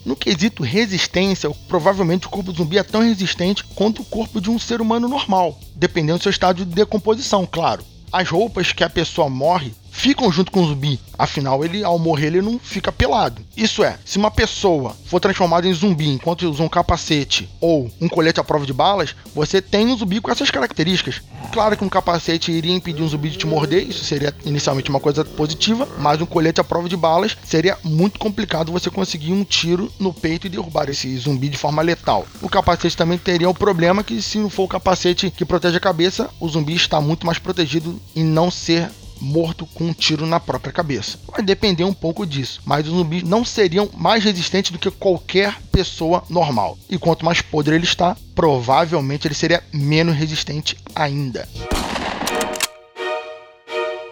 No 0.05 0.17
quesito 0.17 0.63
resistência, 0.63 1.51
provavelmente 1.69 2.27
o 2.27 2.31
corpo 2.31 2.53
zumbi 2.53 2.79
é 2.79 2.83
tão 2.83 3.03
resistente 3.03 3.65
quanto 3.65 4.01
o 4.01 4.05
corpo 4.05 4.41
de 4.41 4.51
um 4.51 4.59
ser 4.59 4.81
humano 4.81 5.09
normal, 5.09 5.59
dependendo 5.77 6.19
do 6.19 6.23
seu 6.23 6.31
estado 6.31 6.65
de 6.65 6.75
decomposição, 6.75 7.47
claro. 7.47 7.85
As 8.11 8.29
roupas 8.29 8.73
que 8.73 8.83
a 8.83 8.91
pessoa 8.91 9.29
morre 9.29 9.73
ficam 9.91 10.31
junto 10.31 10.51
com 10.51 10.63
o 10.63 10.67
zumbi. 10.67 11.01
Afinal, 11.19 11.65
ele 11.65 11.85
ao 11.85 11.99
morrer 11.99 12.29
ele 12.29 12.43
não 12.43 12.59
fica 12.59 12.91
pelado. 12.91 13.43
Isso 13.57 13.85
é, 13.85 13.99
se 14.05 14.19
uma 14.19 14.31
pessoa 14.31 14.97
for 15.05 15.21
transformada 15.21 15.69
em 15.69 15.75
zumbi 15.75 16.09
enquanto 16.09 16.49
usa 16.49 16.63
um 16.63 16.69
capacete 16.69 17.49
ou 17.61 17.91
um 18.01 18.09
colete 18.09 18.41
à 18.41 18.45
prova 18.45 18.65
de 18.65 18.73
balas, 18.73 19.15
você 19.35 19.61
tem 19.61 19.87
um 19.87 19.97
zumbi 19.97 20.21
com 20.21 20.31
essas 20.31 20.51
características. 20.51 21.21
Claro 21.53 21.77
que 21.77 21.85
um 21.85 21.89
capacete 21.89 22.53
iria 22.53 22.75
impedir 22.75 23.03
um 23.03 23.09
zumbi 23.09 23.31
de 23.31 23.39
te 23.39 23.47
morder, 23.47 23.87
isso 23.89 24.05
seria 24.05 24.35
inicialmente 24.45 24.89
uma 24.89 25.01
coisa 25.01 25.25
positiva, 25.25 25.87
mas 25.99 26.21
um 26.21 26.27
colete 26.27 26.61
à 26.61 26.65
prova 26.65 26.89
de 26.89 26.97
balas 26.97 27.37
seria 27.45 27.77
muito 27.85 28.19
complicado 28.19 28.73
você 28.73 28.89
conseguir 28.89 29.33
um 29.33 29.45
tiro 29.45 29.93
no 29.99 30.13
peito 30.13 30.47
e 30.47 30.51
derrubar 30.51 30.89
esse 30.89 31.17
zumbi 31.19 31.49
de 31.49 31.59
forma 31.59 31.83
letal. 31.83 32.27
O 32.41 32.49
capacete 32.49 32.97
também 32.97 33.19
teria 33.19 33.49
o 33.49 33.55
problema 33.55 34.05
que 34.05 34.23
se 34.23 34.39
não 34.39 34.49
for 34.49 34.65
o 34.65 34.69
capacete 34.69 35.31
que 35.31 35.45
protege 35.45 35.77
a 35.77 35.81
cabeça, 35.81 36.31
o 36.39 36.49
zumbi 36.49 36.75
está 36.75 37.01
muito 37.01 37.27
mais 37.27 37.39
protegido 37.39 38.01
em 38.15 38.25
não 38.25 38.51
ser 38.51 38.91
morto 39.21 39.67
com 39.67 39.85
um 39.85 39.93
tiro 39.93 40.27
na 40.27 40.41
própria 40.41 40.73
cabeça. 40.73 41.19
Vai 41.31 41.43
depender 41.43 41.85
um 41.85 41.93
pouco 41.93 42.27
disso, 42.27 42.61
mas 42.65 42.87
os 42.87 42.93
zumbis 42.93 43.23
não 43.23 43.45
seriam 43.45 43.89
mais 43.95 44.25
resistentes 44.25 44.71
do 44.71 44.79
que 44.79 44.91
qualquer 44.91 45.61
pessoa 45.71 46.23
normal. 46.29 46.79
E 46.89 46.99
quanto 46.99 47.25
mais 47.25 47.41
podre 47.41 47.75
ele 47.75 47.85
está, 47.85 48.17
provavelmente 48.35 49.27
ele 49.27 49.35
seria 49.35 49.63
menos 49.73 50.17
resistente 50.17 50.77
ainda. 50.95 51.49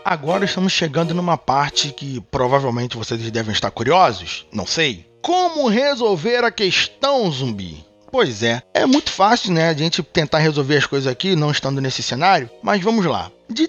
Agora 0.05 0.47
estamos 0.47 0.73
chegando 0.73 1.13
numa 1.13 1.37
parte 1.37 1.93
que 1.93 2.21
provavelmente 2.31 2.97
vocês 2.97 3.31
devem 3.31 3.53
estar 3.53 3.71
curiosos, 3.71 4.47
não 4.51 4.67
sei. 4.67 5.07
Como 5.21 5.69
resolver 5.69 6.45
a 6.45 6.51
questão 6.51 7.31
zumbi? 7.31 7.88
Pois 8.11 8.43
é, 8.43 8.63
é 8.73 8.87
muito 8.87 9.11
fácil, 9.11 9.53
né, 9.53 9.69
a 9.69 9.75
gente 9.75 10.03
tentar 10.03 10.39
resolver 10.39 10.79
as 10.79 10.87
coisas 10.87 11.07
aqui, 11.07 11.37
não 11.37 11.51
estando 11.51 11.81
nesse 11.81 12.03
cenário, 12.03 12.51
mas 12.63 12.83
vamos 12.83 13.05
lá. 13.05 13.31
De 13.51 13.69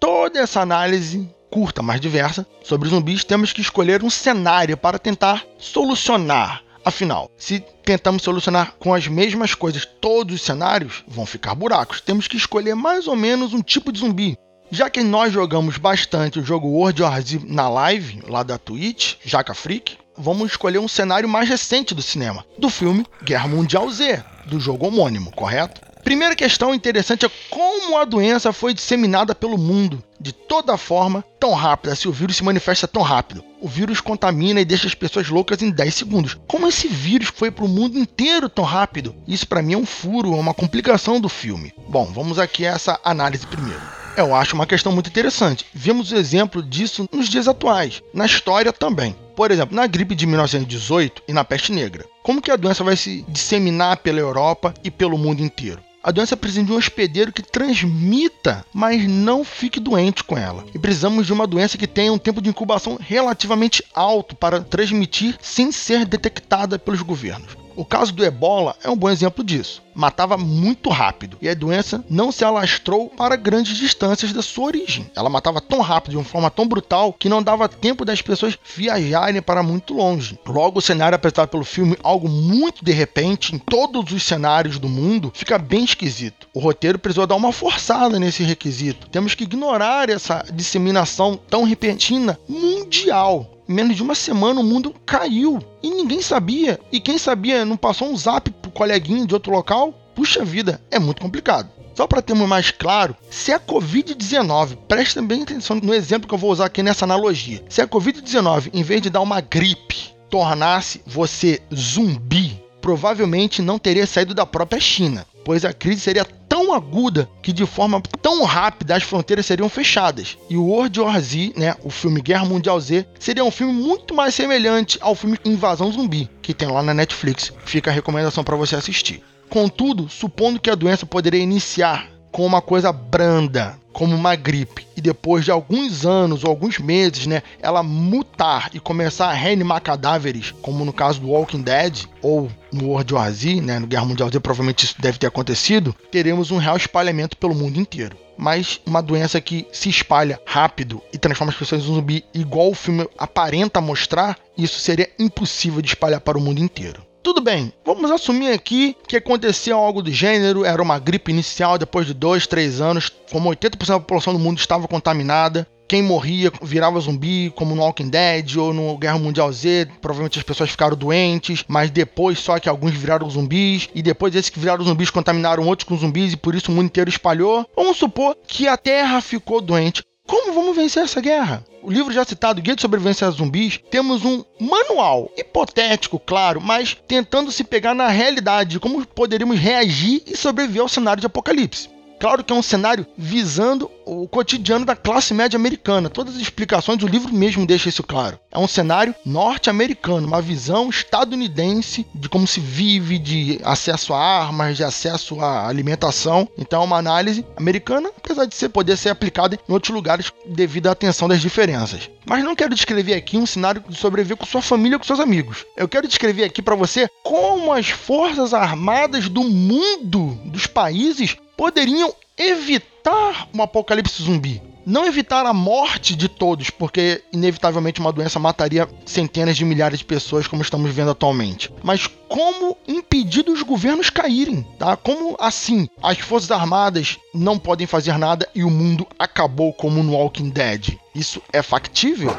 toda 0.00 0.40
essa 0.40 0.60
análise 0.60 1.28
curta, 1.50 1.82
mas 1.82 2.00
diversa, 2.00 2.46
sobre 2.64 2.88
zumbis, 2.88 3.24
temos 3.24 3.52
que 3.52 3.60
escolher 3.60 4.02
um 4.02 4.10
cenário 4.10 4.76
para 4.76 4.98
tentar 4.98 5.44
solucionar. 5.58 6.62
Afinal, 6.84 7.30
se 7.36 7.60
tentamos 7.84 8.22
solucionar 8.22 8.74
com 8.78 8.94
as 8.94 9.08
mesmas 9.08 9.54
coisas 9.54 9.84
todos 10.00 10.36
os 10.36 10.42
cenários, 10.42 11.02
vão 11.08 11.26
ficar 11.26 11.54
buracos. 11.54 12.00
Temos 12.00 12.28
que 12.28 12.36
escolher 12.36 12.74
mais 12.74 13.08
ou 13.08 13.16
menos 13.16 13.52
um 13.52 13.62
tipo 13.62 13.90
de 13.90 14.00
zumbi. 14.00 14.36
Já 14.70 14.90
que 14.90 15.02
nós 15.02 15.32
jogamos 15.32 15.78
bastante 15.78 16.38
o 16.38 16.44
jogo 16.44 16.68
World 16.68 17.02
War 17.02 17.20
Z 17.20 17.40
na 17.44 17.68
live, 17.68 18.22
lá 18.28 18.42
da 18.42 18.58
Twitch, 18.58 19.14
Jaca 19.24 19.54
Freak, 19.54 19.96
vamos 20.18 20.50
escolher 20.50 20.78
um 20.78 20.88
cenário 20.88 21.28
mais 21.28 21.48
recente 21.48 21.94
do 21.94 22.02
cinema, 22.02 22.44
do 22.58 22.68
filme 22.68 23.06
Guerra 23.22 23.48
Mundial 23.48 23.90
Z, 23.90 24.22
do 24.46 24.60
jogo 24.60 24.86
homônimo, 24.86 25.30
correto? 25.32 25.80
Primeira 26.06 26.36
questão 26.36 26.72
interessante 26.72 27.26
é 27.26 27.30
como 27.50 27.98
a 27.98 28.04
doença 28.04 28.52
foi 28.52 28.72
disseminada 28.72 29.34
pelo 29.34 29.58
mundo 29.58 30.00
de 30.20 30.32
toda 30.32 30.76
forma 30.76 31.24
tão 31.40 31.52
rápida, 31.52 31.96
se 31.96 32.06
o 32.06 32.12
vírus 32.12 32.36
se 32.36 32.44
manifesta 32.44 32.86
tão 32.86 33.02
rápido. 33.02 33.44
O 33.60 33.68
vírus 33.68 34.00
contamina 34.00 34.60
e 34.60 34.64
deixa 34.64 34.86
as 34.86 34.94
pessoas 34.94 35.28
loucas 35.28 35.62
em 35.62 35.70
10 35.70 35.94
segundos. 35.94 36.38
Como 36.46 36.68
esse 36.68 36.86
vírus 36.86 37.28
foi 37.34 37.50
para 37.50 37.64
o 37.64 37.68
mundo 37.68 37.98
inteiro 37.98 38.48
tão 38.48 38.64
rápido? 38.64 39.16
Isso 39.26 39.48
para 39.48 39.62
mim 39.62 39.74
é 39.74 39.78
um 39.78 39.84
furo, 39.84 40.32
é 40.32 40.36
uma 40.36 40.54
complicação 40.54 41.20
do 41.20 41.28
filme. 41.28 41.74
Bom, 41.88 42.04
vamos 42.04 42.38
aqui 42.38 42.64
a 42.64 42.74
essa 42.74 43.00
análise 43.02 43.44
primeiro. 43.44 43.82
Eu 44.16 44.34
acho 44.34 44.54
uma 44.54 44.66
questão 44.66 44.92
muito 44.92 45.10
interessante. 45.10 45.66
Vemos 45.74 46.12
o 46.12 46.16
exemplo 46.16 46.62
disso 46.62 47.08
nos 47.12 47.28
dias 47.28 47.48
atuais, 47.48 48.00
na 48.14 48.24
história 48.24 48.72
também. 48.72 49.14
Por 49.36 49.50
exemplo, 49.50 49.76
na 49.76 49.86
gripe 49.86 50.14
de 50.14 50.26
1918 50.26 51.22
e 51.28 51.32
na 51.34 51.44
peste 51.44 51.70
negra. 51.70 52.06
Como 52.22 52.40
que 52.40 52.50
a 52.50 52.56
doença 52.56 52.82
vai 52.82 52.96
se 52.96 53.22
disseminar 53.28 53.98
pela 53.98 54.18
Europa 54.18 54.72
e 54.82 54.90
pelo 54.90 55.18
mundo 55.18 55.42
inteiro? 55.42 55.84
A 56.02 56.10
doença 56.10 56.36
precisa 56.36 56.64
de 56.64 56.72
um 56.72 56.76
hospedeiro 56.76 57.32
que 57.32 57.42
transmita, 57.42 58.64
mas 58.72 59.06
não 59.06 59.44
fique 59.44 59.78
doente 59.78 60.24
com 60.24 60.38
ela. 60.38 60.64
E 60.74 60.78
precisamos 60.78 61.26
de 61.26 61.32
uma 61.32 61.46
doença 61.46 61.76
que 61.76 61.86
tenha 61.86 62.12
um 62.12 62.18
tempo 62.18 62.40
de 62.40 62.48
incubação 62.48 62.96
relativamente 62.98 63.84
alto 63.92 64.34
para 64.34 64.62
transmitir 64.62 65.36
sem 65.42 65.70
ser 65.70 66.06
detectada 66.06 66.78
pelos 66.78 67.02
governos. 67.02 67.65
O 67.76 67.84
caso 67.84 68.12
do 68.12 68.24
ebola 68.24 68.74
é 68.82 68.88
um 68.88 68.96
bom 68.96 69.10
exemplo 69.10 69.44
disso. 69.44 69.82
Matava 69.94 70.36
muito 70.36 70.90
rápido 70.90 71.36
e 71.40 71.48
a 71.48 71.54
doença 71.54 72.04
não 72.08 72.32
se 72.32 72.44
alastrou 72.44 73.08
para 73.10 73.36
grandes 73.36 73.76
distâncias 73.76 74.32
da 74.32 74.42
sua 74.42 74.66
origem. 74.66 75.10
Ela 75.14 75.28
matava 75.28 75.60
tão 75.60 75.80
rápido, 75.80 76.12
de 76.12 76.16
uma 76.16 76.24
forma 76.24 76.50
tão 76.50 76.66
brutal, 76.66 77.12
que 77.12 77.28
não 77.28 77.42
dava 77.42 77.68
tempo 77.68 78.04
das 78.04 78.20
pessoas 78.20 78.58
viajarem 78.74 79.40
para 79.42 79.62
muito 79.62 79.94
longe. 79.94 80.38
Logo, 80.46 80.78
o 80.78 80.82
cenário 80.82 81.16
apresentado 81.16 81.48
pelo 81.48 81.64
filme, 81.64 81.96
algo 82.02 82.28
muito 82.28 82.84
de 82.84 82.92
repente, 82.92 83.54
em 83.54 83.58
todos 83.58 84.12
os 84.12 84.22
cenários 84.22 84.78
do 84.78 84.88
mundo, 84.88 85.32
fica 85.34 85.58
bem 85.58 85.84
esquisito. 85.84 86.46
O 86.52 86.60
roteiro 86.60 86.98
precisou 86.98 87.26
dar 87.26 87.36
uma 87.36 87.52
forçada 87.52 88.18
nesse 88.18 88.42
requisito. 88.42 89.08
Temos 89.08 89.34
que 89.34 89.44
ignorar 89.44 90.08
essa 90.08 90.44
disseminação 90.52 91.38
tão 91.48 91.64
repentina 91.64 92.38
mundial 92.86 93.52
em 93.68 93.74
menos 93.74 93.96
de 93.96 94.02
uma 94.02 94.14
semana 94.14 94.60
o 94.60 94.64
mundo 94.64 94.94
caiu 95.04 95.58
e 95.82 95.90
ninguém 95.90 96.22
sabia. 96.22 96.78
E 96.92 97.00
quem 97.00 97.18
sabia 97.18 97.64
não 97.64 97.76
passou 97.76 98.08
um 98.08 98.16
zap 98.16 98.48
pro 98.48 98.70
coleguinha 98.70 99.26
de 99.26 99.34
outro 99.34 99.52
local? 99.52 99.92
Puxa 100.14 100.44
vida, 100.44 100.80
é 100.90 100.98
muito 100.98 101.20
complicado. 101.20 101.68
Só 101.94 102.06
para 102.06 102.22
termos 102.22 102.48
mais 102.48 102.70
claro, 102.70 103.16
se 103.30 103.52
a 103.52 103.58
Covid-19, 103.58 104.76
preste 104.86 105.20
bem 105.20 105.42
atenção 105.42 105.80
no 105.82 105.94
exemplo 105.94 106.28
que 106.28 106.34
eu 106.34 106.38
vou 106.38 106.52
usar 106.52 106.66
aqui 106.66 106.82
nessa 106.82 107.04
analogia. 107.04 107.64
Se 107.68 107.80
a 107.80 107.88
Covid-19, 107.88 108.70
em 108.72 108.82
vez 108.82 109.02
de 109.02 109.10
dar 109.10 109.20
uma 109.20 109.40
gripe, 109.40 110.14
tornasse 110.30 111.02
você 111.06 111.60
zumbi, 111.74 112.62
provavelmente 112.80 113.62
não 113.62 113.78
teria 113.78 114.06
saído 114.06 114.34
da 114.34 114.46
própria 114.46 114.78
China, 114.78 115.26
pois 115.46 115.64
a 115.64 115.72
crise 115.72 116.00
seria 116.00 116.24
tão 116.24 116.74
aguda 116.74 117.28
que 117.40 117.52
de 117.52 117.64
forma 117.64 118.02
tão 118.20 118.42
rápida 118.42 118.96
as 118.96 119.04
fronteiras 119.04 119.46
seriam 119.46 119.68
fechadas. 119.68 120.36
E 120.50 120.56
o 120.56 120.64
World 120.64 121.00
War 121.00 121.20
Z, 121.20 121.52
né, 121.56 121.76
o 121.84 121.88
filme 121.88 122.20
Guerra 122.20 122.44
Mundial 122.44 122.80
Z, 122.80 123.06
seria 123.20 123.44
um 123.44 123.50
filme 123.52 123.72
muito 123.72 124.12
mais 124.12 124.34
semelhante 124.34 124.98
ao 125.00 125.14
filme 125.14 125.38
Invasão 125.44 125.92
Zumbi, 125.92 126.28
que 126.42 126.52
tem 126.52 126.66
lá 126.66 126.82
na 126.82 126.92
Netflix. 126.92 127.52
Fica 127.64 127.92
a 127.92 127.94
recomendação 127.94 128.42
para 128.42 128.56
você 128.56 128.74
assistir. 128.74 129.22
Contudo, 129.48 130.08
supondo 130.08 130.58
que 130.58 130.68
a 130.68 130.74
doença 130.74 131.06
poderia 131.06 131.40
iniciar 131.40 132.08
com 132.32 132.44
uma 132.44 132.60
coisa 132.60 132.92
branda, 132.92 133.78
como 133.96 134.14
uma 134.14 134.36
gripe, 134.36 134.86
e 134.94 135.00
depois 135.00 135.42
de 135.42 135.50
alguns 135.50 136.04
anos 136.04 136.44
ou 136.44 136.50
alguns 136.50 136.78
meses, 136.78 137.26
né, 137.26 137.42
ela 137.62 137.82
mutar 137.82 138.68
e 138.74 138.78
começar 138.78 139.28
a 139.28 139.32
reanimar 139.32 139.80
cadáveres, 139.80 140.52
como 140.60 140.84
no 140.84 140.92
caso 140.92 141.18
do 141.18 141.30
Walking 141.30 141.62
Dead 141.62 142.04
ou 142.20 142.50
no 142.70 142.88
World 142.88 143.14
War 143.14 143.32
Z, 143.32 143.62
né, 143.62 143.78
no 143.78 143.86
Guerra 143.86 144.04
Mundial 144.04 144.28
Z, 144.30 144.38
provavelmente 144.40 144.84
isso 144.84 144.96
deve 144.98 145.16
ter 145.16 145.26
acontecido, 145.26 145.96
teremos 146.12 146.50
um 146.50 146.58
real 146.58 146.76
espalhamento 146.76 147.38
pelo 147.38 147.54
mundo 147.54 147.80
inteiro. 147.80 148.18
Mas 148.36 148.82
uma 148.84 149.00
doença 149.00 149.40
que 149.40 149.66
se 149.72 149.88
espalha 149.88 150.38
rápido 150.44 151.00
e 151.10 151.16
transforma 151.16 151.50
as 151.50 151.58
pessoas 151.58 151.82
em 151.82 151.86
zumbi, 151.86 152.22
igual 152.34 152.72
o 152.72 152.74
filme 152.74 153.08
aparenta 153.16 153.80
mostrar, 153.80 154.36
isso 154.58 154.78
seria 154.78 155.08
impossível 155.18 155.80
de 155.80 155.88
espalhar 155.88 156.20
para 156.20 156.36
o 156.36 156.40
mundo 156.42 156.62
inteiro. 156.62 157.02
Tudo 157.26 157.40
bem, 157.40 157.72
vamos 157.84 158.08
assumir 158.12 158.52
aqui 158.52 158.96
que 159.08 159.16
aconteceu 159.16 159.76
algo 159.76 160.00
do 160.00 160.12
gênero, 160.12 160.64
era 160.64 160.80
uma 160.80 160.96
gripe 160.96 161.32
inicial 161.32 161.76
depois 161.76 162.06
de 162.06 162.14
dois, 162.14 162.46
três 162.46 162.80
anos, 162.80 163.10
como 163.32 163.50
80% 163.50 163.84
da 163.88 163.98
população 163.98 164.32
do 164.32 164.38
mundo 164.38 164.58
estava 164.58 164.86
contaminada. 164.86 165.66
Quem 165.88 166.02
morria 166.02 166.52
virava 166.62 167.00
zumbi, 167.00 167.52
como 167.56 167.74
no 167.74 167.82
Walking 167.82 168.10
Dead 168.10 168.56
ou 168.56 168.72
no 168.72 168.96
Guerra 168.96 169.18
Mundial 169.18 169.52
Z. 169.52 169.88
Provavelmente 170.00 170.38
as 170.38 170.44
pessoas 170.44 170.70
ficaram 170.70 170.96
doentes, 170.96 171.64
mas 171.66 171.90
depois 171.90 172.38
só 172.38 172.60
que 172.60 172.68
alguns 172.68 172.92
viraram 172.92 173.28
zumbis. 173.28 173.88
E 173.92 174.02
depois 174.02 174.32
esses 174.32 174.48
que 174.48 174.60
viraram 174.60 174.84
zumbis 174.84 175.10
contaminaram 175.10 175.66
outros 175.66 175.88
com 175.88 175.96
zumbis 175.96 176.32
e 176.32 176.36
por 176.36 176.54
isso 176.54 176.70
o 176.70 176.74
mundo 176.76 176.86
inteiro 176.86 177.10
espalhou. 177.10 177.66
Vamos 177.74 177.96
supor 177.96 178.36
que 178.46 178.68
a 178.68 178.76
Terra 178.76 179.20
ficou 179.20 179.60
doente. 179.60 180.00
Como 180.26 180.52
vamos 180.52 180.74
vencer 180.74 181.04
essa 181.04 181.20
guerra? 181.20 181.64
O 181.82 181.90
livro 181.90 182.12
já 182.12 182.24
citado, 182.24 182.60
Guia 182.60 182.74
de 182.74 182.82
Sobrevivência 182.82 183.28
a 183.28 183.30
Zumbis, 183.30 183.80
temos 183.90 184.24
um 184.24 184.44
manual, 184.58 185.30
hipotético, 185.36 186.18
claro, 186.18 186.60
mas 186.60 186.96
tentando 187.06 187.52
se 187.52 187.62
pegar 187.62 187.94
na 187.94 188.08
realidade 188.08 188.70
de 188.70 188.80
como 188.80 189.06
poderíamos 189.06 189.58
reagir 189.58 190.22
e 190.26 190.36
sobreviver 190.36 190.82
ao 190.82 190.88
cenário 190.88 191.20
de 191.20 191.26
apocalipse. 191.26 191.95
Claro 192.18 192.42
que 192.42 192.52
é 192.52 192.56
um 192.56 192.62
cenário 192.62 193.06
visando 193.16 193.90
o 194.06 194.26
cotidiano 194.28 194.84
da 194.84 194.96
classe 194.96 195.34
média 195.34 195.56
americana. 195.56 196.08
Todas 196.08 196.36
as 196.36 196.40
explicações 196.40 196.98
do 196.98 197.06
livro 197.06 197.32
mesmo 197.32 197.66
deixa 197.66 197.88
isso 197.88 198.02
claro. 198.02 198.38
É 198.50 198.58
um 198.58 198.68
cenário 198.68 199.14
norte-americano, 199.24 200.26
uma 200.26 200.40
visão 200.40 200.88
estadunidense 200.88 202.06
de 202.14 202.28
como 202.28 202.46
se 202.46 202.60
vive, 202.60 203.18
de 203.18 203.60
acesso 203.64 204.14
a 204.14 204.18
armas, 204.18 204.76
de 204.76 204.84
acesso 204.84 205.40
à 205.40 205.66
alimentação. 205.68 206.48
Então 206.56 206.82
é 206.82 206.84
uma 206.84 206.96
análise 206.96 207.44
americana, 207.56 208.10
apesar 208.16 208.46
de 208.46 208.54
ser, 208.54 208.68
poder 208.68 208.96
ser 208.96 209.10
aplicada 209.10 209.58
em 209.68 209.72
outros 209.72 209.94
lugares 209.94 210.32
devido 210.46 210.86
à 210.86 210.92
atenção 210.92 211.28
das 211.28 211.40
diferenças. 211.40 212.08
Mas 212.24 212.44
não 212.44 212.56
quero 212.56 212.74
descrever 212.74 213.14
aqui 213.14 213.36
um 213.36 213.46
cenário 213.46 213.82
de 213.88 213.96
sobreviver 213.96 214.36
com 214.36 214.46
sua 214.46 214.62
família, 214.62 214.98
com 214.98 215.04
seus 215.04 215.20
amigos. 215.20 215.64
Eu 215.76 215.88
quero 215.88 216.08
descrever 216.08 216.44
aqui 216.44 216.60
para 216.60 216.74
você 216.74 217.08
como 217.22 217.72
as 217.72 217.88
forças 217.88 218.52
armadas 218.52 219.28
do 219.28 219.42
mundo, 219.44 220.38
dos 220.46 220.66
países, 220.66 221.36
poderiam 221.56 222.14
evitar 222.36 223.48
um 223.54 223.62
apocalipse 223.62 224.22
zumbi. 224.22 224.62
Não 224.84 225.04
evitar 225.04 225.44
a 225.44 225.52
morte 225.52 226.14
de 226.14 226.28
todos, 226.28 226.70
porque 226.70 227.20
inevitavelmente 227.32 227.98
uma 227.98 228.12
doença 228.12 228.38
mataria 228.38 228.88
centenas 229.04 229.56
de 229.56 229.64
milhares 229.64 229.98
de 229.98 230.04
pessoas, 230.04 230.46
como 230.46 230.62
estamos 230.62 230.92
vendo 230.92 231.10
atualmente. 231.10 231.72
Mas 231.82 232.06
como 232.28 232.76
impedir 232.86 233.48
os 233.48 233.62
governos 233.62 234.10
caírem, 234.10 234.64
tá? 234.78 234.96
Como 234.96 235.36
assim 235.40 235.88
as 236.00 236.18
forças 236.18 236.52
armadas 236.52 237.18
não 237.34 237.58
podem 237.58 237.86
fazer 237.86 238.16
nada 238.16 238.48
e 238.54 238.62
o 238.62 238.70
mundo 238.70 239.08
acabou 239.18 239.72
como 239.72 240.04
no 240.04 240.12
Walking 240.12 240.50
Dead? 240.50 240.96
Isso 241.12 241.42
é 241.52 241.62
factível? 241.62 242.30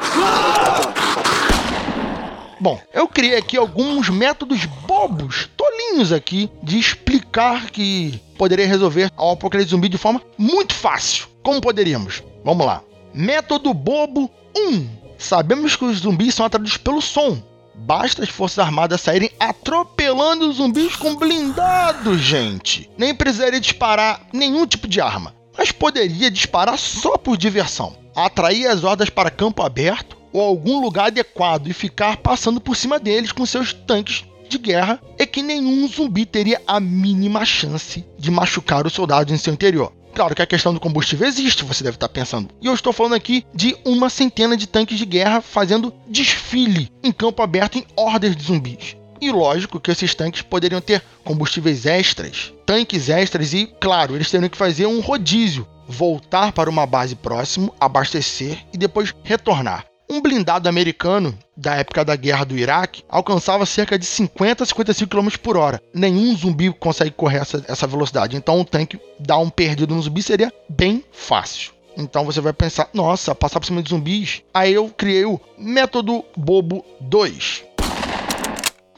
Bom, 2.60 2.80
eu 2.92 3.06
criei 3.06 3.36
aqui 3.36 3.56
alguns 3.56 4.08
métodos 4.08 4.64
bobos, 4.86 5.48
tolinhos 5.56 6.12
aqui, 6.12 6.50
de 6.62 6.78
explicar 6.78 7.70
que 7.70 8.20
poderia 8.36 8.66
resolver 8.66 9.12
o 9.16 9.30
apocalipse 9.30 9.70
zumbi 9.70 9.88
de 9.88 9.98
forma 9.98 10.20
muito 10.36 10.74
fácil. 10.74 11.28
Como 11.42 11.60
poderíamos? 11.60 12.22
Vamos 12.44 12.66
lá. 12.66 12.82
Método 13.14 13.72
bobo 13.72 14.30
1. 14.56 14.88
Sabemos 15.16 15.76
que 15.76 15.84
os 15.84 15.98
zumbis 15.98 16.34
são 16.34 16.46
atraídos 16.46 16.76
pelo 16.76 17.00
som. 17.00 17.40
Basta 17.74 18.24
as 18.24 18.28
forças 18.28 18.58
armadas 18.58 19.00
saírem 19.00 19.30
atropelando 19.38 20.48
os 20.48 20.56
zumbis 20.56 20.96
com 20.96 21.14
blindados, 21.14 22.20
gente. 22.20 22.90
Nem 22.98 23.14
precisaria 23.14 23.60
disparar 23.60 24.26
nenhum 24.32 24.66
tipo 24.66 24.88
de 24.88 25.00
arma, 25.00 25.32
mas 25.56 25.70
poderia 25.70 26.30
disparar 26.30 26.76
só 26.76 27.16
por 27.16 27.36
diversão. 27.36 27.96
Atrair 28.16 28.66
as 28.66 28.82
hordas 28.82 29.08
para 29.10 29.30
campo 29.30 29.62
aberto 29.62 30.17
ou 30.32 30.40
algum 30.40 30.80
lugar 30.80 31.06
adequado 31.06 31.68
e 31.68 31.72
ficar 31.72 32.18
passando 32.18 32.60
por 32.60 32.76
cima 32.76 32.98
deles 32.98 33.32
com 33.32 33.46
seus 33.46 33.72
tanques 33.72 34.24
de 34.48 34.58
guerra 34.58 35.00
é 35.18 35.26
que 35.26 35.42
nenhum 35.42 35.86
zumbi 35.88 36.24
teria 36.24 36.60
a 36.66 36.80
mínima 36.80 37.44
chance 37.44 38.04
de 38.18 38.30
machucar 38.30 38.86
os 38.86 38.92
soldados 38.92 39.32
em 39.32 39.38
seu 39.38 39.52
interior. 39.52 39.92
Claro 40.14 40.34
que 40.34 40.42
a 40.42 40.46
questão 40.46 40.74
do 40.74 40.80
combustível 40.80 41.28
existe, 41.28 41.64
você 41.64 41.84
deve 41.84 41.96
estar 41.96 42.08
pensando. 42.08 42.48
E 42.60 42.66
eu 42.66 42.74
estou 42.74 42.92
falando 42.92 43.14
aqui 43.14 43.44
de 43.54 43.76
uma 43.84 44.10
centena 44.10 44.56
de 44.56 44.66
tanques 44.66 44.98
de 44.98 45.06
guerra 45.06 45.40
fazendo 45.40 45.92
desfile 46.08 46.90
em 47.04 47.12
campo 47.12 47.42
aberto 47.42 47.78
em 47.78 47.86
hordas 47.94 48.34
de 48.34 48.42
zumbis. 48.42 48.96
E 49.20 49.30
lógico 49.30 49.80
que 49.80 49.90
esses 49.90 50.14
tanques 50.14 50.42
poderiam 50.42 50.80
ter 50.80 51.02
combustíveis 51.24 51.86
extras, 51.86 52.52
tanques 52.64 53.08
extras 53.08 53.52
e, 53.52 53.66
claro, 53.80 54.14
eles 54.14 54.30
teriam 54.30 54.48
que 54.48 54.56
fazer 54.56 54.86
um 54.86 55.00
rodízio, 55.00 55.66
voltar 55.88 56.52
para 56.52 56.70
uma 56.70 56.86
base 56.86 57.16
próximo, 57.16 57.74
abastecer 57.80 58.58
e 58.72 58.78
depois 58.78 59.14
retornar. 59.24 59.87
Um 60.10 60.20
blindado 60.22 60.68
americano 60.68 61.38
da 61.56 61.74
época 61.74 62.04
da 62.04 62.16
guerra 62.16 62.44
do 62.44 62.56
Iraque 62.56 63.04
alcançava 63.08 63.66
cerca 63.66 63.98
de 63.98 64.06
50 64.06 64.62
a 64.62 64.66
55 64.66 65.10
km 65.10 65.28
por 65.42 65.56
hora. 65.56 65.82
Nenhum 65.92 66.34
zumbi 66.34 66.72
consegue 66.72 67.10
correr 67.10 67.38
essa, 67.38 67.62
essa 67.68 67.86
velocidade. 67.86 68.36
Então, 68.36 68.58
um 68.58 68.64
tanque 68.64 68.98
dar 69.20 69.38
um 69.38 69.50
perdido 69.50 69.94
no 69.94 70.00
zumbi 70.00 70.22
seria 70.22 70.52
bem 70.68 71.04
fácil. 71.12 71.72
Então 71.98 72.24
você 72.24 72.40
vai 72.40 72.52
pensar, 72.52 72.88
nossa, 72.94 73.34
passar 73.34 73.58
por 73.58 73.66
cima 73.66 73.82
de 73.82 73.90
zumbis. 73.90 74.42
Aí 74.54 74.72
eu 74.72 74.88
criei 74.88 75.24
o 75.24 75.40
método 75.58 76.24
bobo 76.36 76.84
2. 77.00 77.64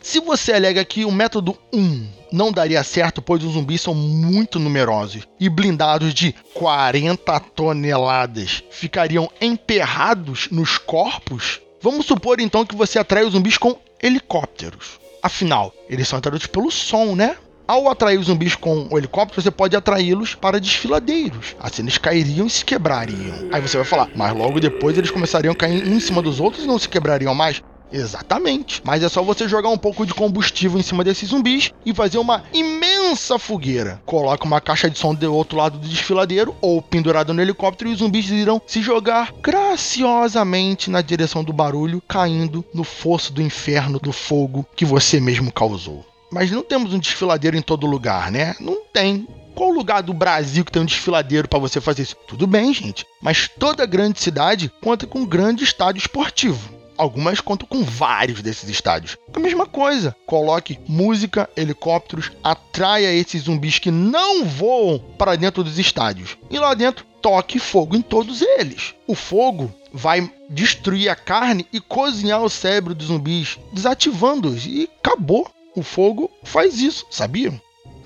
Se 0.02 0.18
você 0.18 0.54
alega 0.54 0.82
que 0.82 1.04
o 1.04 1.12
método 1.12 1.56
1 1.72 2.08
não 2.32 2.50
daria 2.50 2.82
certo, 2.82 3.20
pois 3.20 3.44
os 3.44 3.52
zumbis 3.52 3.82
são 3.82 3.94
muito 3.94 4.58
numerosos 4.58 5.28
e 5.38 5.48
blindados 5.48 6.14
de 6.14 6.34
40 6.54 7.38
toneladas 7.54 8.64
ficariam 8.70 9.30
emperrados 9.40 10.48
nos 10.50 10.78
corpos, 10.78 11.60
vamos 11.82 12.06
supor 12.06 12.40
então 12.40 12.64
que 12.64 12.74
você 12.74 12.98
atrai 12.98 13.24
os 13.24 13.32
zumbis 13.32 13.58
com 13.58 13.76
helicópteros. 14.02 14.98
Afinal, 15.22 15.72
eles 15.88 16.08
são 16.08 16.18
atraídos 16.18 16.46
pelo 16.46 16.70
som, 16.70 17.14
né? 17.14 17.36
Ao 17.68 17.88
atrair 17.88 18.18
os 18.18 18.26
zumbis 18.26 18.56
com 18.56 18.88
o 18.90 18.98
helicóptero, 18.98 19.42
você 19.42 19.50
pode 19.50 19.76
atraí-los 19.76 20.34
para 20.34 20.58
desfiladeiros. 20.58 21.54
Assim 21.60 21.82
eles 21.82 21.98
cairiam 21.98 22.46
e 22.46 22.50
se 22.50 22.64
quebrariam. 22.64 23.50
Aí 23.52 23.60
você 23.60 23.76
vai 23.76 23.86
falar, 23.86 24.08
mas 24.16 24.34
logo 24.34 24.58
depois 24.58 24.96
eles 24.96 25.10
começariam 25.10 25.52
a 25.52 25.54
cair 25.54 25.86
um 25.86 25.96
em 25.96 26.00
cima 26.00 26.22
dos 26.22 26.40
outros 26.40 26.64
e 26.64 26.66
não 26.66 26.78
se 26.78 26.88
quebrariam 26.88 27.34
mais? 27.34 27.62
Exatamente. 27.92 28.80
Mas 28.84 29.02
é 29.02 29.08
só 29.08 29.22
você 29.22 29.48
jogar 29.48 29.68
um 29.68 29.78
pouco 29.78 30.06
de 30.06 30.14
combustível 30.14 30.78
em 30.78 30.82
cima 30.82 31.04
desses 31.04 31.28
zumbis 31.28 31.72
e 31.84 31.94
fazer 31.94 32.18
uma 32.18 32.44
imensa 32.52 33.38
fogueira. 33.38 34.00
Coloca 34.06 34.44
uma 34.44 34.60
caixa 34.60 34.88
de 34.88 34.98
som 34.98 35.14
do 35.14 35.34
outro 35.34 35.58
lado 35.58 35.78
do 35.78 35.88
desfiladeiro 35.88 36.54
ou 36.60 36.80
pendurado 36.80 37.34
no 37.34 37.42
helicóptero 37.42 37.90
e 37.90 37.92
os 37.92 37.98
zumbis 37.98 38.30
irão 38.30 38.60
se 38.66 38.82
jogar 38.82 39.32
graciosamente 39.42 40.90
na 40.90 41.02
direção 41.02 41.42
do 41.42 41.52
barulho, 41.52 42.02
caindo 42.06 42.64
no 42.72 42.84
fosso 42.84 43.32
do 43.32 43.42
inferno 43.42 43.98
do 43.98 44.12
fogo 44.12 44.66
que 44.76 44.84
você 44.84 45.20
mesmo 45.20 45.52
causou. 45.52 46.04
Mas 46.32 46.50
não 46.50 46.62
temos 46.62 46.94
um 46.94 46.98
desfiladeiro 46.98 47.56
em 47.56 47.62
todo 47.62 47.86
lugar, 47.86 48.30
né? 48.30 48.54
Não 48.60 48.84
tem. 48.92 49.26
Qual 49.54 49.70
lugar 49.70 50.00
do 50.00 50.14
Brasil 50.14 50.64
que 50.64 50.70
tem 50.70 50.80
um 50.80 50.86
desfiladeiro 50.86 51.48
para 51.48 51.58
você 51.58 51.80
fazer 51.80 52.02
isso? 52.02 52.16
Tudo 52.26 52.46
bem, 52.46 52.72
gente, 52.72 53.04
mas 53.20 53.48
toda 53.48 53.84
grande 53.84 54.20
cidade 54.20 54.70
conta 54.80 55.06
com 55.06 55.20
um 55.20 55.26
grande 55.26 55.64
estádio 55.64 55.98
esportivo. 55.98 56.79
Algumas 57.00 57.40
contam 57.40 57.66
com 57.66 57.82
vários 57.82 58.42
desses 58.42 58.68
estádios. 58.68 59.16
A 59.32 59.38
mesma 59.38 59.64
coisa. 59.64 60.14
Coloque 60.26 60.78
música, 60.86 61.48
helicópteros, 61.56 62.30
atraia 62.44 63.10
esses 63.10 63.44
zumbis 63.44 63.78
que 63.78 63.90
não 63.90 64.44
voam 64.44 64.98
para 65.16 65.34
dentro 65.34 65.64
dos 65.64 65.78
estádios. 65.78 66.36
E 66.50 66.58
lá 66.58 66.74
dentro, 66.74 67.06
toque 67.22 67.58
fogo 67.58 67.96
em 67.96 68.02
todos 68.02 68.42
eles. 68.42 68.94
O 69.06 69.14
fogo 69.14 69.72
vai 69.90 70.30
destruir 70.50 71.08
a 71.08 71.16
carne 71.16 71.64
e 71.72 71.80
cozinhar 71.80 72.42
o 72.42 72.50
cérebro 72.50 72.94
dos 72.94 73.06
zumbis, 73.06 73.58
desativando-os 73.72 74.66
e 74.66 74.86
acabou. 75.02 75.50
O 75.74 75.82
fogo 75.82 76.30
faz 76.44 76.80
isso, 76.80 77.06
sabiam? 77.10 77.58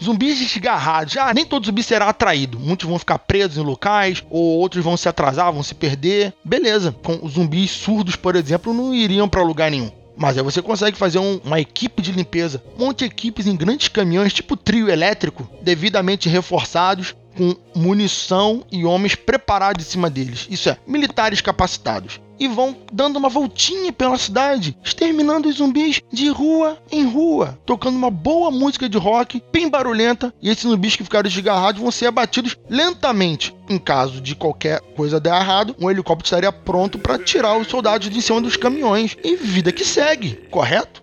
Zumbis 0.04 0.38
desgarrados. 0.38 1.16
Ah, 1.16 1.32
nem 1.32 1.44
todo 1.44 1.66
zumbi 1.66 1.82
será 1.82 2.08
atraído. 2.08 2.60
Muitos 2.60 2.88
vão 2.88 2.98
ficar 2.98 3.18
presos 3.18 3.56
em 3.56 3.62
locais, 3.62 4.22
ou 4.28 4.58
outros 4.58 4.84
vão 4.84 4.96
se 4.96 5.08
atrasar, 5.08 5.52
vão 5.52 5.62
se 5.62 5.74
perder. 5.74 6.34
Beleza. 6.44 6.94
Com 7.02 7.26
zumbis 7.28 7.70
surdos, 7.70 8.16
por 8.16 8.36
exemplo, 8.36 8.74
não 8.74 8.94
iriam 8.94 9.28
para 9.28 9.42
lugar 9.42 9.70
nenhum. 9.70 9.90
Mas 10.16 10.36
aí 10.36 10.44
você 10.44 10.62
consegue 10.62 10.96
fazer 10.96 11.18
um, 11.18 11.40
uma 11.44 11.60
equipe 11.60 12.00
de 12.00 12.12
limpeza. 12.12 12.62
Monte 12.78 13.04
equipes 13.04 13.46
em 13.46 13.56
grandes 13.56 13.88
caminhões, 13.88 14.32
tipo 14.32 14.56
trio 14.56 14.88
elétrico, 14.88 15.48
devidamente 15.62 16.28
reforçados, 16.28 17.16
com 17.36 17.56
munição 17.74 18.64
e 18.70 18.84
homens 18.84 19.16
preparados 19.16 19.84
em 19.84 19.90
cima 19.90 20.08
deles. 20.08 20.46
Isso 20.48 20.68
é, 20.68 20.76
militares 20.86 21.40
capacitados 21.40 22.20
e 22.38 22.48
vão 22.48 22.76
dando 22.92 23.16
uma 23.16 23.28
voltinha 23.28 23.92
pela 23.92 24.18
cidade, 24.18 24.76
exterminando 24.82 25.48
os 25.48 25.56
zumbis 25.56 26.00
de 26.12 26.28
rua 26.28 26.78
em 26.90 27.04
rua, 27.04 27.58
tocando 27.64 27.96
uma 27.96 28.10
boa 28.10 28.50
música 28.50 28.88
de 28.88 28.98
rock, 28.98 29.42
bem 29.52 29.68
barulhenta, 29.68 30.32
e 30.40 30.50
esses 30.50 30.64
zumbis 30.64 30.96
que 30.96 31.04
ficaram 31.04 31.28
desgarrados 31.28 31.80
vão 31.80 31.90
ser 31.90 32.06
abatidos 32.06 32.56
lentamente. 32.68 33.54
Em 33.68 33.78
caso 33.78 34.20
de 34.20 34.34
qualquer 34.34 34.80
coisa 34.96 35.18
der 35.18 35.34
errado, 35.34 35.74
um 35.80 35.90
helicóptero 35.90 36.26
estaria 36.26 36.52
pronto 36.52 36.98
para 36.98 37.18
tirar 37.18 37.56
os 37.56 37.68
soldados 37.68 38.10
de 38.10 38.22
cima 38.22 38.40
dos 38.40 38.56
caminhões. 38.56 39.16
E 39.24 39.36
vida 39.36 39.72
que 39.72 39.84
segue, 39.84 40.34
correto? 40.50 41.02